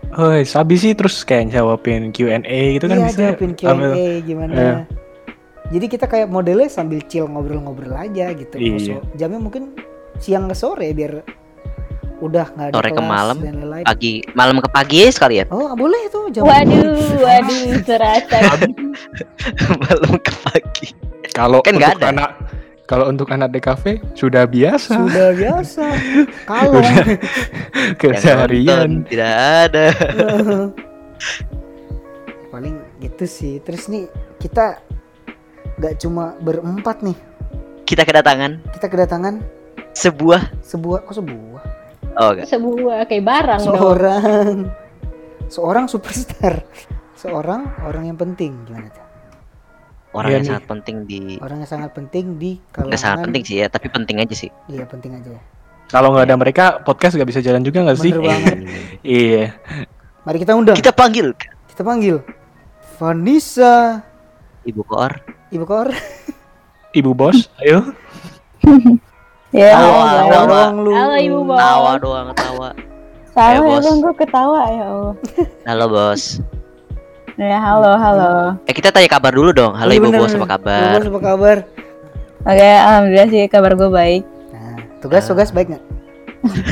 Oh, 0.08 0.32
sabi 0.40 0.80
sih 0.80 0.96
terus 0.96 1.20
kayak 1.20 1.52
jawabin 1.52 2.08
Q&A 2.10 2.40
gitu 2.72 2.88
kan 2.88 2.96
iya 2.96 3.06
bisa. 3.06 3.18
jawabin 3.28 3.52
ambil- 3.60 3.92
Q&A 3.92 4.08
gimana. 4.24 4.52
Iya. 4.56 4.74
Jadi 5.68 5.86
kita 5.86 6.08
kayak 6.08 6.32
modelnya 6.32 6.64
sambil 6.66 7.04
chill 7.04 7.28
ngobrol-ngobrol 7.28 7.92
aja 7.92 8.32
gitu. 8.32 8.56
Iya. 8.56 8.76
So, 8.80 8.94
jamnya 9.14 9.36
mungkin 9.36 9.76
siang 10.16 10.48
ke 10.48 10.56
sore 10.56 10.96
biar 10.96 11.20
udah 12.18 12.46
nggak 12.50 12.66
ada 12.72 12.74
Sore 12.74 12.90
ke 12.90 13.02
malam, 13.04 13.36
dan 13.38 13.54
lain-lain. 13.60 13.84
Pagi, 13.84 14.24
malam 14.32 14.58
ke 14.58 14.68
pagi 14.72 15.06
sekalian. 15.06 15.46
Oh, 15.52 15.76
boleh 15.76 16.08
tuh 16.08 16.32
jam. 16.32 16.48
Waduh, 16.48 16.98
waduh, 17.20 17.78
serasa. 17.84 18.38
malam 19.84 20.12
ke 20.18 20.32
pagi. 20.42 20.86
Kalau 21.30 21.60
Kan 21.60 21.76
nggak 21.76 21.94
untuk 21.94 22.08
ada. 22.08 22.16
anak 22.16 22.30
kalau 22.88 23.12
untuk 23.12 23.28
anak 23.28 23.52
DKV 23.52 24.16
sudah 24.16 24.48
biasa 24.48 24.96
Sudah 24.96 25.36
biasa. 25.36 25.84
Kalau 26.50 26.80
keseharian. 28.00 29.04
tidak 29.04 29.32
ada. 29.68 29.86
paling 32.52 32.80
gitu 33.04 33.28
sih. 33.28 33.60
Terus 33.60 33.92
nih 33.92 34.08
kita 34.40 34.80
nggak 35.76 36.00
cuma 36.00 36.32
berempat 36.40 37.04
nih. 37.04 37.18
Kita 37.84 38.08
kedatangan 38.08 38.64
Kita 38.72 38.88
kedatangan 38.88 39.34
sebuah 39.92 40.64
sebuah 40.64 40.98
kok 41.04 41.14
sebuah 41.20 41.62
oh 42.16 42.28
enggak. 42.32 42.46
Sebuah 42.48 42.98
kayak 43.04 43.24
barang 43.28 43.60
dong. 43.68 43.76
seorang 43.76 44.56
seorang 45.48 45.84
superstar 45.88 46.60
seorang 47.16 47.66
orang 47.82 48.04
yang 48.12 48.18
penting 48.20 48.62
gimana 48.68 48.92
tuh 48.92 49.07
Orang 50.18 50.28
Iya 50.28 50.34
yang 50.34 50.42
nih. 50.42 50.50
sangat 50.50 50.64
penting 50.66 50.96
di 51.04 51.20
orang 51.38 51.58
yang 51.58 51.70
sangat 51.70 51.90
penting 51.92 52.24
di 52.34 52.50
kalangan 52.66 52.84
Enggak 52.84 53.00
sangat 53.00 53.18
penting 53.22 53.42
sih 53.44 53.56
ya, 53.56 53.66
tapi 53.66 53.86
penting 53.86 54.16
aja 54.18 54.34
sih. 54.34 54.50
iya 54.66 54.82
penting 54.84 55.12
aja 55.14 55.30
ya 55.30 55.42
Kalau 55.86 56.10
nggak 56.10 56.26
ada 56.26 56.36
mereka 56.36 56.64
podcast 56.80 57.14
nggak 57.14 57.28
bisa 57.28 57.40
jalan 57.40 57.62
juga 57.62 57.80
nggak 57.80 57.96
sih? 57.96 58.10
Bener 58.10 58.26
banget. 58.26 58.56
Iya. 59.00 59.44
mari 60.20 60.36
kita 60.36 60.52
undang 60.52 60.74
Kita 60.74 60.90
panggil 60.90 61.32
kita 61.68 61.80
panggil 61.80 62.20
Vanessa 62.98 64.02
Ibu 64.62 64.82
Koor. 64.82 65.12
ibu 65.48 65.64
kor 65.64 65.88
Ibu 66.90 67.12
bos, 67.12 67.46
ayo. 67.58 67.84
Ya, 69.48 69.72
Tawa, 69.72 70.02
halo, 70.02 70.24
tawa. 70.26 70.28
halo. 70.28 70.44
doang 70.44 70.74
lu 70.78 70.92
Halo, 70.92 71.14
Ibu 71.16 71.40
Bos. 71.42 71.58
Tawa 71.58 71.90
doang 71.96 72.28
tawa. 72.32 72.68
Salah 73.30 73.48
Eh, 73.48 73.54
ya 73.54 73.60
bos. 73.62 73.84
bang, 73.86 73.96
gue 73.98 74.14
ketawa 74.18 74.60
ya 74.66 74.84
Allah. 74.88 75.14
Halo 75.64 75.84
bos. 75.86 76.22
Ya 77.38 77.54
halo 77.56 77.94
halo. 77.94 78.58
Eh 78.66 78.74
kita 78.74 78.90
tanya 78.90 79.06
kabar 79.06 79.30
dulu 79.30 79.54
dong. 79.54 79.70
Halo 79.72 79.94
Iya, 79.94 80.02
Ibu 80.02 80.06
bener, 80.10 80.18
Bos 80.18 80.28
bener. 80.28 80.42
apa 80.42 80.48
kabar? 80.50 80.98
Ibu 80.98 81.08
apa 81.08 81.20
kabar 81.24 81.56
Oke, 82.40 82.64
alhamdulillah 82.64 83.28
sih 83.28 83.42
kabar 83.46 83.72
gue 83.74 83.90
baik. 83.90 84.22
nah 84.48 84.78
tugas 84.98 85.22
tugas 85.22 85.50
baik 85.50 85.68
nggak 85.68 85.84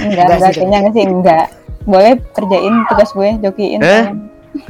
Enggak, 0.01 0.27
Enggak 0.31 0.53
enggak 0.59 0.93
sih, 0.93 1.05
enggak. 1.05 1.47
Boleh 1.85 2.13
kerjain 2.33 2.75
tugas 2.87 3.11
gue, 3.11 3.29
jokiin. 3.41 3.79
Eh? 3.83 4.05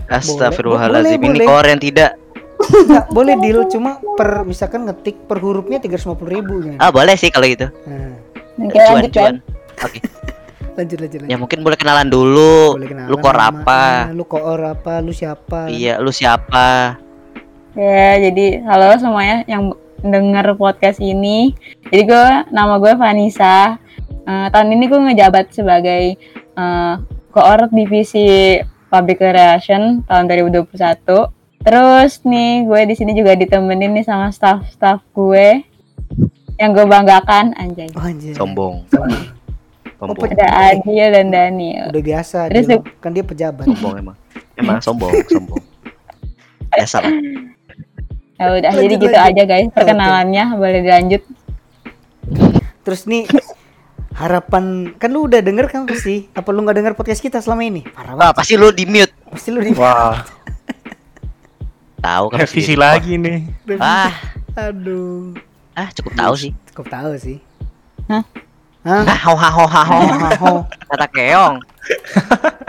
Astagfirullahaladzim. 0.09 1.17
Boleh, 1.17 1.37
Ini 1.37 1.47
boleh. 1.47 1.69
Yang 1.69 1.81
tidak. 1.85 2.11
Nggak, 2.57 3.05
boleh 3.13 3.35
deal 3.39 3.61
cuma 3.67 3.91
per 4.17 4.43
misalkan 4.43 4.85
ngetik 4.85 5.17
per 5.25 5.37
hurufnya 5.39 5.77
tiga 5.77 5.97
ratus 5.97 6.09
ribu 6.25 6.59
gimana 6.59 6.81
Ah 6.81 6.89
boleh 6.89 7.13
sih 7.15 7.29
kalau 7.29 7.45
gitu. 7.45 7.69
nah, 7.85 8.17
Oke 8.59 8.77
lanjut 8.77 9.13
Cuan-cuan. 9.13 9.35
kan. 9.77 9.91
Lanjut 10.77 10.99
lanjut 11.01 11.19
lanjut 11.25 11.33
Ya 11.33 11.37
mungkin 11.41 11.59
boleh 11.65 11.79
kenalan 11.81 12.09
dulu. 12.09 12.77
boleh 12.77 12.89
kenalan 12.89 13.09
Lu 13.09 13.17
nama, 13.17 13.49
apa? 13.51 13.81
lu 14.13 14.25
koor 14.25 14.61
apa 14.61 15.01
lu 15.01 15.11
siapa 15.11 15.73
Iya, 15.73 15.97
lu 15.99 16.13
siapa? 16.13 17.01
Ya, 17.77 18.17
jadi 18.21 18.65
halo 18.65 18.97
semuanya 18.97 19.45
yang 19.45 19.73
denger 20.01 20.57
podcast 20.57 20.97
ini. 20.97 21.53
Jadi 21.89 22.03
gue 22.05 22.27
nama 22.49 22.77
gue 22.77 22.93
Vanessa. 22.93 23.77
Eh, 24.27 24.47
tahun 24.49 24.73
ini 24.73 24.85
gue 24.87 25.01
ngejabat 25.03 25.53
sebagai 25.53 26.17
eh, 26.57 26.95
koor 27.29 27.69
divisi 27.69 28.57
Public 28.89 29.21
Relation 29.21 30.01
tahun 30.05 30.25
2021. 30.25 30.73
Terus 31.61 32.23
nih 32.23 32.65
gue 32.65 32.81
di 32.87 32.95
sini 32.95 33.13
juga 33.13 33.37
ditemenin 33.37 33.93
nih 33.93 34.07
sama 34.07 34.33
staff-staff 34.33 35.05
gue 35.13 35.61
yang 36.57 36.73
gue 36.73 36.87
banggakan 36.87 37.53
anjay. 37.53 37.93
oh, 37.93 38.01
anjir. 38.01 38.33
Sombong. 38.33 38.89
Oh, 38.97 39.05
Sombong. 39.97 40.29
Ada 40.29 40.47
Adil 40.71 41.07
dan 41.11 41.27
Daniel. 41.29 41.89
udah 41.89 42.03
biasa 42.05 42.39
Terus 42.49 42.67
dia, 42.67 42.79
kan 42.97 43.11
dia 43.11 43.23
pejabat 43.23 43.65
Sombong 43.67 43.95
emang. 43.97 44.17
Emang 44.55 44.77
sombong, 44.79 45.13
sombong. 45.27 45.63
Biasa 46.69 46.97
lah. 47.01 47.13
Ya 48.37 48.47
udah, 48.51 48.69
Lanjut, 48.69 48.83
jadi 48.83 48.95
gitu 48.99 49.07
lanjut. 49.11 49.29
aja 49.33 49.43
guys 49.47 49.69
perkenalannya. 49.71 50.45
Boleh 50.55 50.81
dilanjut. 50.81 51.23
terus 52.83 53.03
nih 53.05 53.27
harapan 54.13 54.65
kan 54.93 55.09
lu 55.09 55.25
udah 55.25 55.39
denger 55.39 55.67
kan 55.67 55.85
pasti 55.85 56.31
apa 56.31 56.49
lu 56.49 56.61
nggak 56.61 56.77
denger 56.77 56.95
podcast 56.95 57.19
kita 57.19 57.39
selama 57.39 57.63
ini 57.63 57.83
parah 57.85 58.13
Wah, 58.13 58.19
banget 58.31 58.35
pasti 58.37 58.55
lu 58.55 58.71
di 58.71 58.85
mute. 58.85 59.11
pasti 59.27 59.49
lu 59.49 59.59
di 59.59 59.73
Wah, 59.73 60.23
Tahu 61.99 62.25
kan 62.29 62.39
revisi 62.39 62.73
di- 62.73 62.79
lagi 62.79 63.13
nih. 63.17 63.43
Ah, 63.77 64.15
aduh 64.55 65.35
ah 65.73 65.91
cukup 65.93 66.13
tahu 66.15 66.35
sih. 66.37 66.53
cukup 66.69 66.87
tahu 66.87 67.11
sih 67.17 67.39
Hah? 68.07 68.23
Hah? 68.87 69.03
Ah, 69.05 69.19
ho 69.27 69.35
ha 69.35 69.49
ho 69.51 69.65
ha 69.67 69.83
ho. 69.83 69.99
Hahaha. 70.01 70.53
Kata 70.87 71.07
keong. 71.11 71.57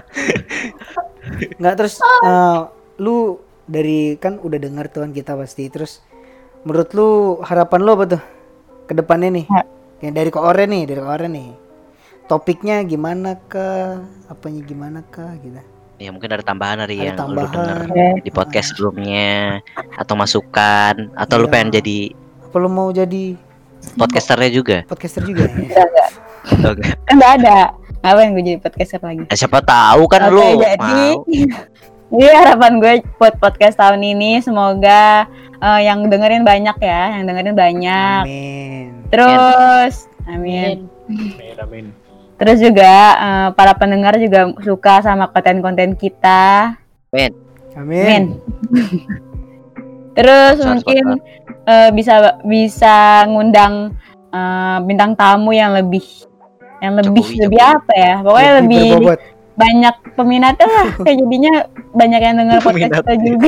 nggak 1.57 1.73
terus 1.75 1.99
eh, 2.01 2.59
lu 2.97 3.37
dari 3.63 4.15
kan 4.15 4.37
udah 4.37 4.57
denger 4.57 4.85
tuan 4.89 5.11
kita 5.11 5.35
pasti 5.35 5.67
terus 5.67 5.99
menurut 6.63 6.89
lu 6.91 7.07
harapan 7.41 7.79
lu 7.79 7.89
apa 7.91 8.03
tuh 8.07 8.21
ke 8.85 8.93
depannya 8.93 9.29
nih 9.33 9.45
yang 9.99 10.13
dari 10.13 10.29
koore 10.29 10.65
nih 10.65 10.83
dari 10.85 10.97
koore 10.97 11.27
nih 11.27 11.49
topiknya 12.25 12.81
gimana 12.83 13.35
kah 13.43 14.01
apanya 14.27 14.61
gimana 14.63 14.99
kah 15.05 15.35
gitu 15.37 15.59
Ya 15.97 16.13
mungkin 16.13 16.29
ada 16.29 16.41
tambahan 16.41 16.77
dari 16.77 16.95
Ada 16.95 17.03
yang 17.03 17.09
lu 17.09 17.17
tambahan. 17.41 17.89
denger 17.89 18.13
di 18.21 18.29
podcast 18.29 18.69
sebelumnya 18.69 19.59
atau 19.97 20.13
masukan 20.13 21.09
atau 21.11 21.35
lu 21.35 21.43
Iya. 21.43 21.51
pengen 21.51 21.69
jadi 21.73 21.97
apa 22.39 22.55
lu 22.55 22.69
mau 22.69 22.87
jadi 22.89 23.35
podcasternya 23.97 24.49
juga. 24.51 24.77
podcaster 24.85 25.23
juga 25.25 25.47
ya? 25.49 25.83
Oke. 26.71 26.83
Kan 27.05 27.15
nggak 27.17 27.33
ada. 27.43 27.59
Ngapain 28.01 28.29
gue 28.31 28.43
jadi 28.45 28.59
podcaster 28.61 29.01
lagi? 29.03 29.25
Eh, 29.27 29.37
siapa 29.37 29.59
tahu 29.59 30.07
kan 30.07 30.29
Oke, 30.29 30.35
lu 30.37 30.47
jadi. 30.61 31.03
Jadi 32.07 32.27
harapan 32.31 32.71
gue 32.79 32.93
buat 33.19 33.35
podcast 33.35 33.75
tahun 33.75 33.99
ini 33.99 34.39
semoga 34.39 35.27
eh, 35.59 35.79
yang 35.83 36.07
dengerin 36.07 36.47
banyak 36.47 36.77
ya, 36.79 37.19
yang 37.19 37.27
dengerin 37.27 37.55
banyak. 37.57 38.21
amin 38.23 38.87
Terus, 39.11 40.07
amin. 40.27 40.87
Amin, 41.07 41.55
amin. 41.59 41.85
Terus 42.37 42.57
juga 42.63 42.93
eh, 43.17 43.47
para 43.57 43.73
pendengar 43.75 44.15
juga 44.21 44.53
suka 44.63 45.03
sama 45.03 45.27
konten-konten 45.33 45.97
kita. 45.99 46.79
amin 47.11 47.47
Amin. 47.77 48.41
Terus 50.17 50.57
Sponsor, 50.57 50.73
mungkin 50.81 51.05
eh, 51.67 51.89
bisa 51.91 52.13
bisa 52.41 52.95
ngundang 53.25 53.93
eh, 54.29 54.77
bintang 54.81 55.13
tamu 55.13 55.51
yang 55.51 55.71
lebih 55.71 56.03
yang 56.77 56.93
lebih 56.95 57.25
Jokowi, 57.25 57.41
lebih 57.43 57.59
Jokowi. 57.59 57.75
apa 57.75 57.93
ya? 57.95 58.13
Pokoknya 58.21 58.51
lebih 58.57 58.83
berbobot. 58.93 59.19
banyak 59.53 59.95
peminatnya 60.13 60.67
lah. 60.67 60.87
Kayak 61.05 61.17
jadinya 61.19 61.53
banyak 61.91 62.21
yang 62.21 62.35
denger 62.37 62.57
podcast 62.57 62.69
Peminat. 62.69 63.01
kita 63.01 63.13
juga. 63.19 63.47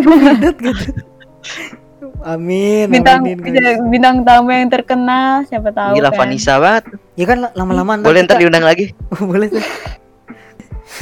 amin 2.20 2.92
bintang 2.92 3.24
aminin, 3.24 3.40
guys. 3.40 3.80
bintang 3.88 4.16
tamu 4.22 4.52
yang 4.52 4.68
terkenal 4.68 5.48
siapa 5.48 5.72
tahu 5.72 5.96
Gila 5.96 6.12
kan. 6.12 6.20
Vanessa 6.20 6.54
banget. 6.58 6.84
ya 7.14 7.26
kan 7.26 7.48
lama-lama 7.54 7.96
Boleh 7.98 8.24
ntar 8.24 8.36
kita- 8.36 8.44
diundang 8.44 8.66
lagi. 8.66 8.92
boleh 9.32 9.48
tuh 9.50 9.64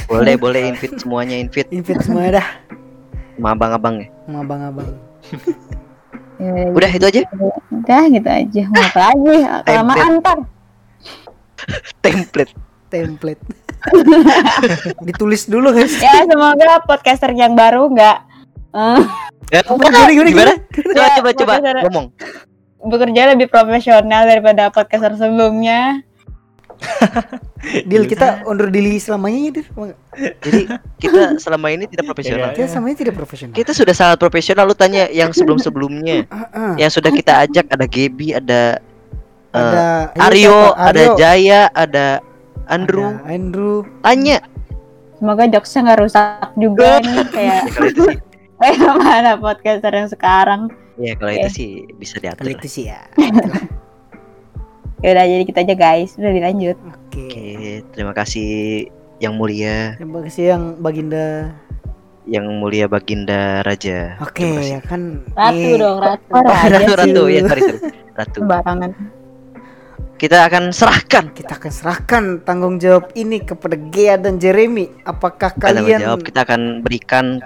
Boleh, 0.06 0.38
boleh 0.38 0.60
invite 0.68 0.94
semuanya 0.96 1.34
invite 1.34 1.68
invite 1.70 2.00
semua 2.00 2.30
dah 2.30 2.46
sama 3.34 3.48
abang-abang 3.52 3.94
ya. 3.98 4.06
sama 4.24 4.38
abang-abang 4.42 4.88
Ya, 6.38 6.70
Udah 6.70 6.86
itu 6.88 7.04
aja? 7.04 7.20
Udah 7.68 8.02
gitu 8.06 8.28
aja. 8.28 8.62
Mau 8.70 8.82
apa 8.84 9.00
lagi? 9.10 9.36
Kelamaan 9.66 10.10
ntar 10.22 10.38
template. 12.04 12.54
template. 12.88 13.42
Ditulis 15.06 15.44
dulu 15.44 15.70
guys. 15.70 15.92
Ya 15.98 16.24
semoga 16.24 16.80
podcaster 16.82 17.30
yang 17.30 17.52
baru 17.52 17.90
nggak 17.90 18.16
eh, 18.72 19.02
Ya, 19.48 19.60
gimana, 19.64 20.08
gimana, 20.08 20.28
gimana? 20.28 20.54
Coba 20.68 20.92
Ya, 20.94 21.06
coba 21.16 21.30
coba. 21.32 21.54
ngomong. 21.84 22.06
bekerja 22.78 23.34
lebih 23.34 23.50
profesional 23.50 24.22
daripada 24.24 24.70
podcaster 24.70 25.10
sebelumnya 25.14 26.06
Dil 27.90 28.06
kita 28.06 28.46
undur 28.46 28.70
diri 28.70 28.96
selamanya 29.02 29.50
ya? 29.50 29.64
Jadi 30.40 30.62
kita 31.02 31.36
selama 31.42 31.74
ini 31.74 31.90
tidak 31.90 32.06
profesional. 32.14 32.54
kita 32.54 32.68
selamanya 32.70 32.96
tidak 33.02 33.14
profesional 33.18 33.54
Kita 33.54 33.72
sudah 33.74 33.94
sangat 33.94 34.16
profesional. 34.22 34.64
Lu 34.70 34.76
tanya 34.78 35.10
yang 35.10 35.34
sebelum-sebelumnya. 35.34 36.24
Ah, 36.30 36.46
ah. 36.54 36.72
Yang 36.78 37.00
sudah 37.00 37.10
kita 37.10 37.32
ajak 37.48 37.66
ada 37.72 37.86
Gebi, 37.88 38.30
ada 38.36 38.78
eh, 39.50 39.58
ada 39.58 39.84
Aryo, 40.30 40.76
ada 40.76 41.02
Jaya, 41.18 41.66
ada 41.74 42.22
Andrew. 42.68 43.08
ada 43.08 43.24
Andrew 43.26 43.82
Tanya. 44.04 44.38
semoga 45.18 45.50
jokesnya 45.50 45.80
nggak 45.82 45.98
rusak 46.04 46.46
juga 46.54 46.88
nih 47.02 47.26
kayak 47.34 47.62
Ya, 48.58 48.74
kayak 48.74 48.94
mana 48.98 49.32
podcaster 49.38 49.94
yang 49.94 50.10
sekarang 50.10 50.70
ya 50.98 51.14
kalau 51.14 51.30
itu 51.30 51.48
sih 51.50 51.70
bisa 51.94 52.18
diatur. 52.18 52.42
Kalau 52.42 52.50
lah. 52.54 52.58
itu 52.58 52.68
sih 52.70 52.84
ya 52.90 53.02
ya 54.98 55.08
udah 55.12 55.24
jadi 55.24 55.44
kita 55.44 55.58
aja 55.62 55.74
guys 55.74 56.10
udah 56.14 56.32
dilanjut 56.32 56.76
oke 56.84 56.96
Oke, 57.18 57.82
terima 57.92 58.14
kasih 58.14 58.48
yang 59.18 59.34
mulia, 59.34 59.98
terima 59.98 60.22
kasih 60.22 60.54
yang 60.54 60.62
baginda 60.78 61.50
yang 62.24 62.44
mulia 62.60 62.86
Baginda 62.86 63.64
Raja. 63.64 64.14
oke 64.20 64.38
kasih. 64.38 64.76
ya 64.76 64.80
kan 64.80 65.24
Ratu 65.32 65.56
Nih, 65.56 65.74
dong, 65.74 65.98
ratu. 65.98 66.28
Oh, 66.30 66.44
raja 66.44 66.68
Ratu, 66.68 66.84
sih. 66.84 66.94
Ratu, 66.94 67.22
ya 67.26 67.40
sorry, 67.42 67.62
sorry. 67.64 67.78
Ratu. 68.14 68.36
sembarangan 68.38 68.90
Kita 70.14 70.38
akan 70.44 70.64
serahkan 70.70 71.24
kita 71.30 71.52
akan 71.56 71.70
serahkan 71.70 72.24
tanggung 72.42 72.76
jawab 72.76 73.10
ini 73.14 73.38
kepada 73.38 73.78
Gea 73.88 74.14
dan 74.14 74.36
Jeremy 74.36 74.90
apakah 75.02 75.54
tanggung 75.56 75.86
kalian 75.86 76.00
jawab. 76.02 76.20
Kita 76.22 76.42
akan 76.42 76.82
berikan 76.82 77.38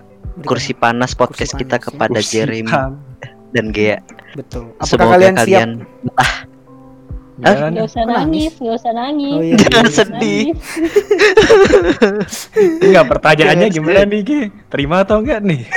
kursi 0.42 0.72
panas 0.72 1.12
podcast 1.12 1.52
Kursi 1.52 1.62
kita 1.62 1.76
panas, 1.76 1.84
ya. 1.84 1.88
kepada 1.88 2.18
Kursi 2.18 2.32
Jeremy 2.34 2.68
pan. 2.68 2.92
dan 3.52 3.66
Gea. 3.70 4.00
betul 4.34 4.72
apakah 4.74 4.88
Semoga 4.88 5.12
kalian, 5.14 5.34
kalian, 5.36 5.68
siap 5.78 6.51
Jangan. 7.42 7.70
Gak 7.72 7.84
usah 7.84 8.00
Kok 8.00 8.08
nangis? 8.08 8.22
nangis, 8.22 8.52
gak 8.56 8.76
usah 8.76 8.92
nangis. 8.92 9.32
Oh, 9.32 9.42
iya. 9.42 9.56
Jangan 9.58 9.82
usah 9.82 10.06
sedih. 10.06 10.44
nangis. 10.46 12.34
Enggak 12.84 13.04
pertanyaannya 13.08 13.68
gimana 13.68 14.00
nih, 14.04 14.20
Ki? 14.22 14.40
Terima 14.68 14.96
atau 15.00 15.18
enggak 15.18 15.40
nih? 15.40 15.60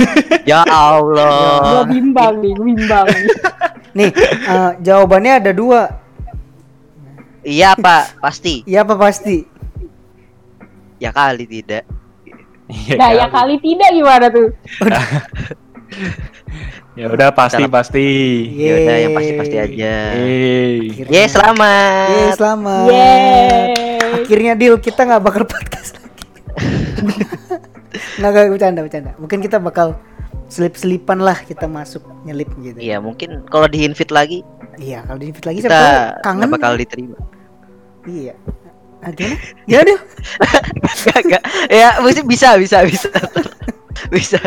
Ya 0.45 0.61
Allah. 0.61 1.57
Gua 1.59 1.83
bimbang 1.85 2.37
nih, 2.37 2.53
gua 2.53 2.65
bimbang 2.67 3.07
nih. 3.97 4.11
eh, 4.13 4.71
jawabannya 4.79 5.33
ada 5.39 5.51
dua 5.51 5.81
Iya 7.41 7.73
Pak, 7.73 8.21
pasti. 8.21 8.61
iya 8.63 8.81
apa 8.81 8.93
pasti 8.93 9.41
Ya 10.95 11.09
kali 11.09 11.45
tidak. 11.45 11.81
Iya 12.67 12.93
Nah, 12.95 13.09
ya 13.11 13.25
kali. 13.27 13.57
kali 13.57 13.73
tidak 13.73 13.89
gimana 13.91 14.25
tuh? 14.27 14.47
Ya 16.95 17.11
udah 17.11 17.27
pasti 17.35 17.59
Salah. 17.59 17.71
pasti. 17.75 18.07
Ya 18.55 18.73
udah 18.79 18.95
yang 19.03 19.11
pasti-pasti 19.11 19.55
aja. 19.59 19.95
Yeay. 20.15 20.95
Akhirnya. 20.95 21.11
Ye, 21.11 21.23
selamat. 21.27 22.07
Yeay, 22.07 22.29
selamat 22.39 22.85
Yeay. 22.87 23.95
akhirnya 24.25 24.53
deal 24.57 24.75
kita 24.81 25.05
nggak 25.05 25.21
bakal 25.21 25.43
podcast 25.45 25.99
lagi 25.99 26.25
nggak 28.17 28.29
nggak 28.31 28.45
bercanda 28.49 28.79
bercanda 28.81 29.11
mungkin 29.21 29.37
kita 29.43 29.61
bakal 29.61 29.93
selip 30.49 30.73
selipan 30.73 31.21
lah 31.21 31.37
kita 31.45 31.69
masuk 31.69 32.01
nyelip 32.25 32.49
gitu 32.57 32.79
Iya, 32.79 32.97
mungkin 33.03 33.43
kalau 33.53 33.69
di 33.69 33.85
invite 33.85 34.09
lagi 34.09 34.41
iya 34.81 35.05
kalau 35.05 35.19
di 35.21 35.29
invite 35.29 35.45
lagi 35.45 35.57
kita 35.61 35.69
siapa 35.69 35.85
tahu 35.85 36.25
kangen 36.25 36.49
bakal 36.49 36.73
diterima. 36.73 37.17
iya 38.07 38.33
gimana 39.05 39.37
gimana 39.69 39.83
Dil? 39.85 39.99
Gak, 41.05 41.21
gak. 41.29 41.43
Ya, 41.69 42.01
mesti 42.01 42.25
bisa, 42.25 42.57
bisa, 42.57 42.81
bisa. 42.81 43.05
bisa. 44.15 44.41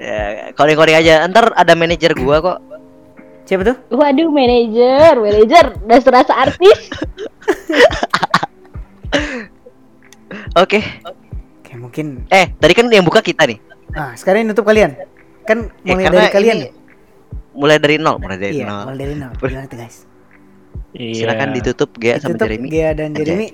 Ya, 0.00 0.20
calling-calling 0.52 0.96
aja. 0.96 1.28
Ntar 1.28 1.52
ada 1.52 1.72
manajer 1.74 2.16
gua 2.16 2.40
kok. 2.40 2.58
siapa 3.42 3.66
tuh 3.66 3.76
Waduh, 3.90 4.30
manajer, 4.30 5.12
manajer, 5.16 5.74
udah 5.80 5.98
serasa 6.00 6.32
artis. 6.38 6.78
Oke. 10.54 10.78
oke 11.58 11.72
mungkin 11.76 12.26
Eh, 12.28 12.54
tadi 12.54 12.72
kan 12.72 12.86
yang 12.86 13.02
buka 13.02 13.18
kita 13.20 13.42
nih. 13.44 13.58
ah 13.90 14.14
sekarang 14.14 14.46
ini 14.46 14.54
nutup 14.54 14.62
kalian 14.62 14.94
kan 15.42 15.66
Ya, 15.82 15.92
mulai 15.92 16.04
karena 16.06 16.20
dari 16.20 16.30
kalian 16.32 16.56
ini 16.56 16.62
ya 16.62 16.72
Mulai 17.50 17.76
dari 17.76 17.96
nol, 17.98 18.16
mulai 18.16 18.38
dari 18.38 18.54
iya 18.54 18.64
nol. 18.64 18.82
mulai 18.86 18.98
dari 19.00 19.14
nol 19.16 19.32
gimana 19.34 19.66
tuh 19.66 19.76
guys 19.76 20.06
Iya. 20.90 21.14
Silakan 21.16 21.48
ditutup 21.52 21.90
Gea 21.96 22.14
sama 22.16 22.34
Ditutup 22.34 22.46
Jeremy. 22.46 22.66
Gea 22.68 22.90
dan. 22.92 23.10
Jeremy 23.12 23.48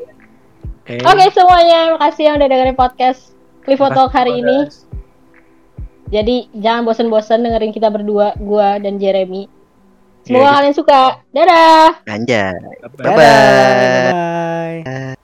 Oke. 0.78 1.00
Oke 1.02 1.24
semuanya, 1.30 1.78
makasih 1.92 2.22
yang 2.22 2.36
udah 2.36 2.46
dengerin 2.46 2.76
podcast 2.76 3.20
Cliffo 3.60 3.88
Talk 3.88 4.08
hari 4.10 4.38
ini. 4.38 4.68
Jadi 6.06 6.50
jangan 6.54 6.86
bosen-bosen 6.86 7.42
dengerin 7.42 7.74
kita 7.74 7.90
berdua, 7.90 8.34
gua 8.38 8.78
dan 8.78 8.98
Jeremy. 8.98 9.50
Semoga 10.26 10.42
Iya, 10.42 10.54
kalian 10.58 10.74
suka. 10.74 11.02
Dadah. 11.30 11.88
Anjay. 12.10 12.58
Dadah, 12.98 13.14
bye 13.14 15.14